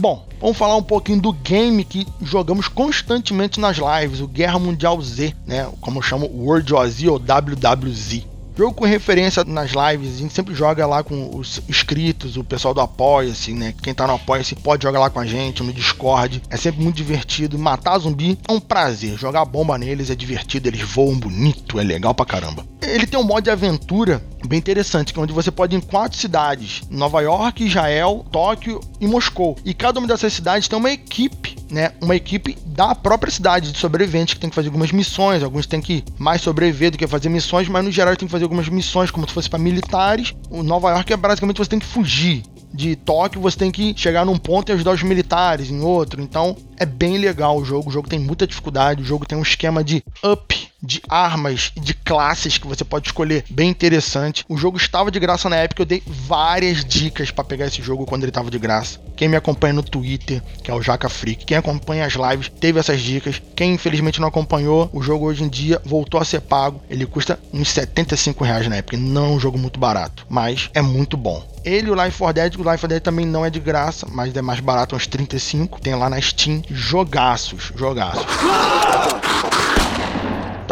Bom, 0.00 0.26
vamos 0.40 0.56
falar 0.56 0.76
um 0.76 0.82
pouquinho 0.82 1.20
do 1.20 1.32
game 1.32 1.84
que 1.84 2.06
jogamos 2.20 2.66
constantemente 2.66 3.60
nas 3.60 3.76
lives, 3.76 4.20
o 4.20 4.26
Guerra 4.26 4.58
Mundial 4.58 5.00
Z, 5.00 5.34
né? 5.46 5.70
Como 5.80 5.98
eu 5.98 6.02
chamo 6.02 6.26
World 6.26 6.72
War 6.72 6.88
Z 6.88 7.08
ou 7.08 7.18
WWZ. 7.18 8.31
Jogo 8.54 8.74
com 8.74 8.84
referência 8.84 9.44
nas 9.44 9.70
lives, 9.70 10.14
a 10.14 10.18
gente 10.18 10.34
sempre 10.34 10.54
joga 10.54 10.86
lá 10.86 11.02
com 11.02 11.36
os 11.36 11.62
inscritos, 11.68 12.36
o 12.36 12.44
pessoal 12.44 12.74
do 12.74 12.80
Apoia-se, 12.82 13.54
né? 13.54 13.74
Quem 13.82 13.94
tá 13.94 14.06
no 14.06 14.14
Apoia-se 14.14 14.54
pode 14.54 14.82
jogar 14.82 15.00
lá 15.00 15.08
com 15.08 15.20
a 15.20 15.26
gente, 15.26 15.62
no 15.62 15.72
Discord. 15.72 16.42
É 16.50 16.56
sempre 16.58 16.82
muito 16.82 16.96
divertido. 16.96 17.58
Matar 17.58 17.98
zumbi 17.98 18.38
é 18.46 18.52
um 18.52 18.60
prazer. 18.60 19.16
Jogar 19.18 19.44
bomba 19.46 19.78
neles 19.78 20.10
é 20.10 20.14
divertido, 20.14 20.68
eles 20.68 20.82
voam 20.82 21.18
bonito, 21.18 21.80
é 21.80 21.82
legal 21.82 22.14
pra 22.14 22.26
caramba. 22.26 22.66
Ele 22.82 23.06
tem 23.06 23.18
um 23.18 23.24
modo 23.24 23.44
de 23.44 23.50
aventura 23.50 24.22
bem 24.46 24.58
interessante, 24.58 25.14
que 25.14 25.18
é 25.18 25.22
onde 25.22 25.32
você 25.32 25.50
pode 25.50 25.74
ir 25.74 25.78
em 25.78 25.80
quatro 25.80 26.18
cidades: 26.18 26.82
Nova 26.90 27.22
York, 27.22 27.64
Israel, 27.64 28.24
Tóquio 28.30 28.80
e 29.00 29.06
Moscou. 29.06 29.56
E 29.64 29.72
cada 29.72 29.98
uma 29.98 30.08
dessas 30.08 30.32
cidades 30.32 30.68
tem 30.68 30.78
uma 30.78 30.90
equipe, 30.90 31.56
né? 31.72 31.92
Uma 32.02 32.14
equipe 32.14 32.56
da 32.66 32.94
própria 32.94 33.32
cidade 33.32 33.72
de 33.72 33.78
sobreviventes 33.78 34.34
que 34.34 34.40
tem 34.40 34.50
que 34.50 34.54
fazer 34.54 34.68
algumas 34.68 34.92
missões. 34.92 35.42
Alguns 35.42 35.66
têm 35.66 35.80
que 35.80 36.04
mais 36.18 36.42
sobreviver 36.42 36.90
do 36.90 36.98
que 36.98 37.06
fazer 37.06 37.30
missões, 37.30 37.66
mas 37.66 37.82
no 37.82 37.90
geral 37.90 38.14
tem 38.14 38.28
que 38.28 38.32
fazer 38.32 38.44
algumas 38.44 38.68
missões 38.68 39.10
como 39.10 39.26
se 39.26 39.32
fosse 39.32 39.48
para 39.48 39.58
militares. 39.58 40.34
O 40.50 40.62
Nova 40.62 40.90
York 40.90 41.10
é 41.10 41.16
basicamente 41.16 41.56
você 41.56 41.70
tem 41.70 41.78
que 41.78 41.86
fugir 41.86 42.42
de 42.72 42.96
Tóquio, 42.96 43.40
você 43.40 43.56
tem 43.56 43.70
que 43.70 43.94
chegar 43.96 44.24
num 44.24 44.38
ponto 44.38 44.70
e 44.70 44.72
ajudar 44.72 44.92
os 44.92 45.02
militares 45.02 45.70
em 45.70 45.80
outro. 45.80 46.22
Então 46.22 46.56
é 46.78 46.86
bem 46.86 47.18
legal 47.18 47.58
o 47.58 47.64
jogo. 47.64 47.88
O 47.88 47.92
jogo 47.92 48.08
tem 48.08 48.18
muita 48.18 48.46
dificuldade. 48.46 49.02
O 49.02 49.06
jogo 49.06 49.26
tem 49.26 49.38
um 49.38 49.42
esquema 49.42 49.84
de 49.84 50.02
up 50.24 50.72
de 50.82 51.00
armas 51.08 51.70
e 51.76 51.80
de 51.80 51.94
classes 51.94 52.58
que 52.58 52.66
você 52.66 52.84
pode 52.84 53.06
escolher 53.06 53.44
bem 53.48 53.70
interessante. 53.70 54.44
O 54.48 54.56
jogo 54.56 54.76
estava 54.76 55.10
de 55.10 55.20
graça 55.20 55.48
na 55.48 55.56
época, 55.56 55.82
eu 55.82 55.86
dei 55.86 56.02
várias 56.04 56.84
dicas 56.84 57.30
para 57.30 57.44
pegar 57.44 57.66
esse 57.66 57.80
jogo 57.80 58.04
quando 58.04 58.24
ele 58.24 58.30
estava 58.30 58.50
de 58.50 58.58
graça. 58.58 59.00
Quem 59.16 59.28
me 59.28 59.36
acompanha 59.36 59.74
no 59.74 59.82
Twitter, 59.82 60.42
que 60.62 60.70
é 60.70 60.74
o 60.74 60.82
Jaca 60.82 61.08
Freak, 61.08 61.44
quem 61.44 61.56
acompanha 61.56 62.04
as 62.04 62.14
lives, 62.14 62.50
teve 62.60 62.80
essas 62.80 63.00
dicas. 63.00 63.40
Quem 63.54 63.74
infelizmente 63.74 64.20
não 64.20 64.28
acompanhou, 64.28 64.90
o 64.92 65.00
jogo 65.00 65.26
hoje 65.26 65.44
em 65.44 65.48
dia 65.48 65.80
voltou 65.84 66.20
a 66.20 66.24
ser 66.24 66.40
pago. 66.40 66.82
Ele 66.90 67.06
custa 67.06 67.38
uns 67.52 67.68
75 67.68 68.42
reais 68.42 68.66
na 68.66 68.76
época. 68.76 68.96
Não 68.96 69.26
é 69.26 69.28
um 69.28 69.40
jogo 69.40 69.56
muito 69.56 69.78
barato, 69.78 70.26
mas 70.28 70.68
é 70.74 70.82
muito 70.82 71.16
bom. 71.16 71.51
Ele 71.64 71.90
o 71.90 71.94
Life 71.94 72.18
4 72.18 72.34
Dead, 72.34 72.54
o 72.54 72.58
Life 72.58 72.80
4 72.80 72.88
Dead 72.88 73.02
também 73.02 73.26
não 73.26 73.44
é 73.44 73.50
de 73.50 73.60
graça, 73.60 74.06
mas 74.10 74.34
é 74.34 74.42
mais 74.42 74.60
barato, 74.60 74.96
uns 74.96 75.06
35. 75.06 75.80
Tem 75.80 75.94
lá 75.94 76.10
na 76.10 76.20
Steam, 76.20 76.62
jogaços, 76.68 77.72
jogaços. 77.76 78.26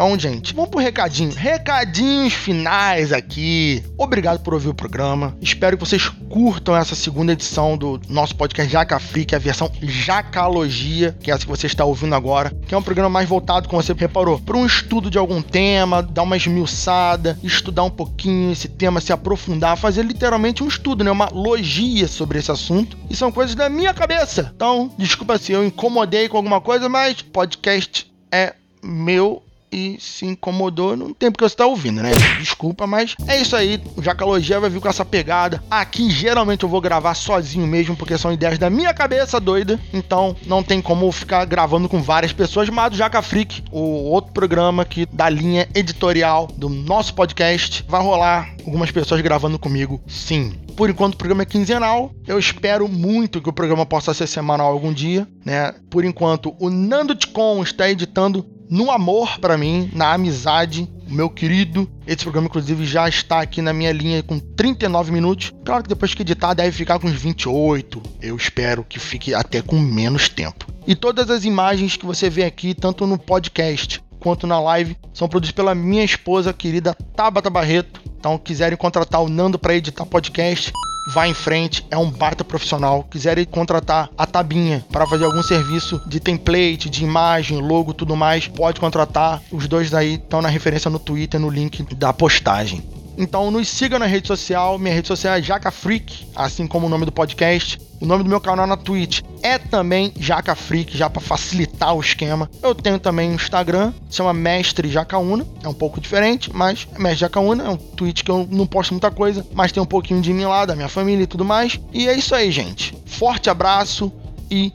Então, 0.01 0.19
gente, 0.19 0.55
vamos 0.55 0.71
pro 0.71 0.81
recadinho. 0.81 1.35
Recadinhos 1.35 2.33
finais 2.33 3.13
aqui. 3.13 3.85
Obrigado 3.99 4.41
por 4.41 4.55
ouvir 4.55 4.71
o 4.71 4.75
programa. 4.75 5.37
Espero 5.43 5.77
que 5.77 5.85
vocês 5.85 6.09
curtam 6.09 6.75
essa 6.75 6.95
segunda 6.95 7.35
edição 7.35 7.77
do 7.77 8.01
nosso 8.09 8.35
podcast 8.35 8.73
Jaca 8.73 8.99
Free, 8.99 9.27
que 9.27 9.35
é 9.35 9.37
a 9.37 9.39
versão 9.39 9.71
Jacalogia, 9.83 11.15
que 11.21 11.31
é 11.31 11.35
essa 11.35 11.45
que 11.45 11.51
você 11.51 11.67
está 11.67 11.85
ouvindo 11.85 12.15
agora, 12.15 12.51
que 12.67 12.75
é 12.75 12.79
um 12.79 12.83
programa 12.83 13.11
mais 13.11 13.29
voltado, 13.29 13.69
como 13.69 13.83
você 13.83 13.93
reparou, 13.93 14.41
para 14.41 14.57
um 14.57 14.65
estudo 14.65 15.11
de 15.11 15.19
algum 15.19 15.43
tema, 15.43 16.03
dar 16.03 16.23
uma 16.23 16.39
esmiuçada, 16.39 17.39
estudar 17.43 17.83
um 17.83 17.91
pouquinho 17.91 18.53
esse 18.53 18.69
tema, 18.69 19.03
se 19.03 19.13
aprofundar, 19.13 19.77
fazer 19.77 20.03
literalmente 20.03 20.65
um 20.65 20.69
estudo, 20.69 21.05
né? 21.05 21.11
Uma 21.11 21.29
logia 21.31 22.09
sobre 22.09 22.39
esse 22.39 22.51
assunto. 22.51 22.97
E 23.11 23.15
são 23.15 23.31
coisas 23.31 23.55
da 23.55 23.69
minha 23.69 23.93
cabeça. 23.93 24.51
Então, 24.57 24.91
desculpa 24.97 25.37
se 25.37 25.53
eu 25.53 25.63
incomodei 25.63 26.27
com 26.27 26.39
alguma 26.39 26.59
coisa, 26.59 26.89
mas 26.89 27.21
podcast 27.21 28.11
é 28.33 28.55
meu 28.83 29.43
e 29.73 29.97
se 30.01 30.27
incomodou, 30.27 30.97
não 30.97 31.13
tem 31.13 31.31
porque 31.31 31.49
você 31.49 31.57
tá 31.57 31.67
ouvindo, 31.67 32.03
né? 32.03 32.11
Desculpa, 32.39 32.87
mas 32.87 33.15
é 33.27 33.41
isso 33.41 33.55
aí. 33.55 33.81
O 33.97 34.03
Jacalogia 34.03 34.61
vai 34.61 34.71
vir 34.71 34.81
com 34.81 34.89
essa 34.89 35.05
pegada. 35.05 35.63
Aqui 35.71 36.11
geralmente 36.11 36.63
eu 36.63 36.69
vou 36.69 36.81
gravar 36.81 37.15
sozinho 37.15 37.67
mesmo, 37.67 37.97
porque 37.97 38.19
são 38.19 38.33
ideias 38.33 38.59
da 38.59 38.71
minha 38.71 38.93
cabeça 38.93 39.41
doida. 39.41 39.79
Então 39.93 40.37
não 40.47 40.63
tem 40.63 40.81
como 40.81 41.11
ficar 41.13 41.45
gravando 41.45 41.89
com 41.89 42.03
várias 42.03 42.33
pessoas. 42.33 42.69
Mas 42.69 42.95
o 42.95 42.97
Jaca 42.97 43.23
Freak, 43.23 43.65
o 43.71 43.81
outro 43.81 44.33
programa 44.33 44.85
que 44.85 45.07
da 45.07 45.29
linha 45.29 45.69
editorial 45.75 46.49
do 46.57 46.69
nosso 46.69 47.15
podcast, 47.15 47.85
vai 47.89 48.03
rolar 48.03 48.55
algumas 48.65 48.91
pessoas 48.91 49.21
gravando 49.21 49.59
comigo, 49.59 50.01
sim. 50.07 50.53
Por 50.77 50.89
enquanto 50.89 51.15
o 51.15 51.19
programa 51.19 51.43
é 51.43 51.47
quinzenal. 51.47 52.13
Eu 52.27 52.39
espero 52.39 52.89
muito 52.89 53.41
que 53.41 53.49
o 53.49 53.53
programa 53.53 53.85
possa 53.85 54.15
ser 54.15 54.27
semanal 54.27 54.73
algum 54.73 54.93
dia, 54.93 55.27
né? 55.45 55.75
Por 55.91 56.05
enquanto 56.05 56.55
o 56.59 56.71
Nando 56.71 57.15
Ticon 57.15 57.63
está 57.63 57.91
editando 57.91 58.47
no 58.71 58.91
amor 58.91 59.41
para 59.41 59.59
mim, 59.59 59.91
na 59.93 60.13
amizade, 60.13 60.89
meu 61.09 61.29
querido. 61.29 61.91
Esse 62.07 62.23
programa, 62.23 62.47
inclusive, 62.47 62.87
já 62.87 63.09
está 63.09 63.41
aqui 63.41 63.61
na 63.61 63.73
minha 63.73 63.93
linha 63.93 64.23
com 64.23 64.39
39 64.39 65.11
minutos. 65.11 65.53
Claro 65.65 65.83
que 65.83 65.89
depois 65.89 66.15
que 66.15 66.23
editar, 66.23 66.55
deve 66.55 66.71
ficar 66.71 67.01
com 67.01 67.09
uns 67.09 67.21
28. 67.21 68.01
Eu 68.23 68.37
espero 68.37 68.85
que 68.89 69.01
fique 69.01 69.35
até 69.35 69.61
com 69.61 69.77
menos 69.79 70.29
tempo. 70.29 70.67
E 70.87 70.95
todas 70.95 71.29
as 71.29 71.45
imagens 71.45 71.97
que 71.97 72.07
você 72.07 72.31
vê 72.31 72.45
aqui, 72.45 72.73
tanto 72.73 73.07
no 73.07 73.19
podcast 73.19 74.01
quanto 74.21 74.47
na 74.47 74.61
live, 74.61 74.97
são 75.13 75.29
produzidas 75.29 75.57
pela 75.57 75.75
minha 75.75 76.05
esposa 76.05 76.53
querida 76.53 76.95
Tabata 77.17 77.51
Barreto. 77.51 78.01
Então, 78.19 78.39
quiserem 78.39 78.77
contratar 78.77 79.23
o 79.23 79.29
Nando 79.29 79.59
para 79.59 79.75
editar 79.75 80.05
podcast, 80.07 80.73
vá 81.13 81.27
em 81.29 81.35
frente, 81.35 81.87
é 81.91 81.97
um 81.97 82.11
baita 82.11 82.45
profissional. 82.45 83.05
Quiserem 83.11 83.45
contratar 83.45 84.09
a 84.17 84.27
Tabinha 84.27 84.85
para 84.91 85.07
fazer 85.07 85.25
algum 85.25 85.43
serviço 85.43 86.01
de 86.07 86.21
template, 86.21 86.89
de 86.89 87.05
imagem, 87.05 87.61
logo, 87.61 87.93
tudo 87.93 88.17
mais, 88.17 88.47
pode 88.47 88.81
contratar. 88.81 89.43
Os 89.51 89.67
dois 89.67 89.91
daí 89.91 90.15
estão 90.15 90.41
na 90.41 90.49
referência 90.49 90.91
no 90.91 90.99
Twitter, 90.99 91.41
no 91.41 91.51
link 91.51 91.83
da 91.95 92.13
postagem. 92.13 92.83
Então 93.21 93.51
nos 93.51 93.69
siga 93.69 93.99
na 93.99 94.07
rede 94.07 94.27
social, 94.27 94.79
minha 94.79 94.95
rede 94.95 95.07
social 95.07 95.35
é 95.35 95.43
Jaca 95.43 95.71
Freak, 95.71 96.27
assim 96.35 96.67
como 96.67 96.87
o 96.87 96.89
nome 96.89 97.05
do 97.05 97.13
podcast. 97.13 97.79
O 98.01 98.07
nome 98.07 98.25
do 98.25 98.31
meu 98.31 98.41
canal 98.41 98.67
na 98.67 98.79
Twitch 98.79 99.21
é 99.43 99.59
também 99.59 100.11
Jaca 100.19 100.55
Freak, 100.55 100.97
já 100.97 101.11
para 101.11 101.21
facilitar 101.21 101.95
o 101.95 102.01
esquema. 102.01 102.51
Eu 102.63 102.75
tenho 102.75 102.99
também 102.99 103.31
um 103.31 103.35
Instagram, 103.35 103.93
se 104.09 104.17
chama 104.17 104.33
Mestre 104.33 104.89
Jacaúna, 104.89 105.47
é 105.63 105.69
um 105.69 105.75
pouco 105.75 106.01
diferente, 106.01 106.51
mas 106.51 106.89
é 106.95 106.99
Mestre 106.99 107.21
Jacaúna 107.21 107.65
é 107.65 107.69
um 107.69 107.77
tweet 107.77 108.25
que 108.25 108.31
eu 108.31 108.49
não 108.51 108.67
posto 108.67 108.93
muita 108.93 109.11
coisa, 109.11 109.47
mas 109.53 109.71
tem 109.71 109.83
um 109.83 109.87
pouquinho 109.87 110.23
de 110.23 110.33
mim 110.33 110.47
lá, 110.47 110.65
da 110.65 110.75
minha 110.75 110.89
família 110.89 111.25
e 111.25 111.27
tudo 111.27 111.45
mais. 111.45 111.79
E 111.93 112.09
é 112.09 112.17
isso 112.17 112.35
aí, 112.35 112.51
gente. 112.51 112.97
Forte 113.05 113.51
abraço 113.51 114.11
e 114.51 114.73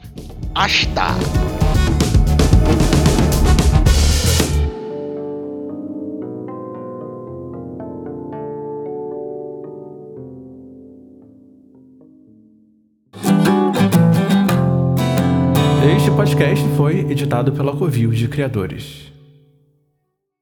hasta! 0.54 1.65
Podcast 16.36 16.68
foi 16.76 16.98
editado 16.98 17.50
pela 17.50 17.74
Covil 17.74 18.10
de 18.10 18.28
Criadores. 18.28 19.15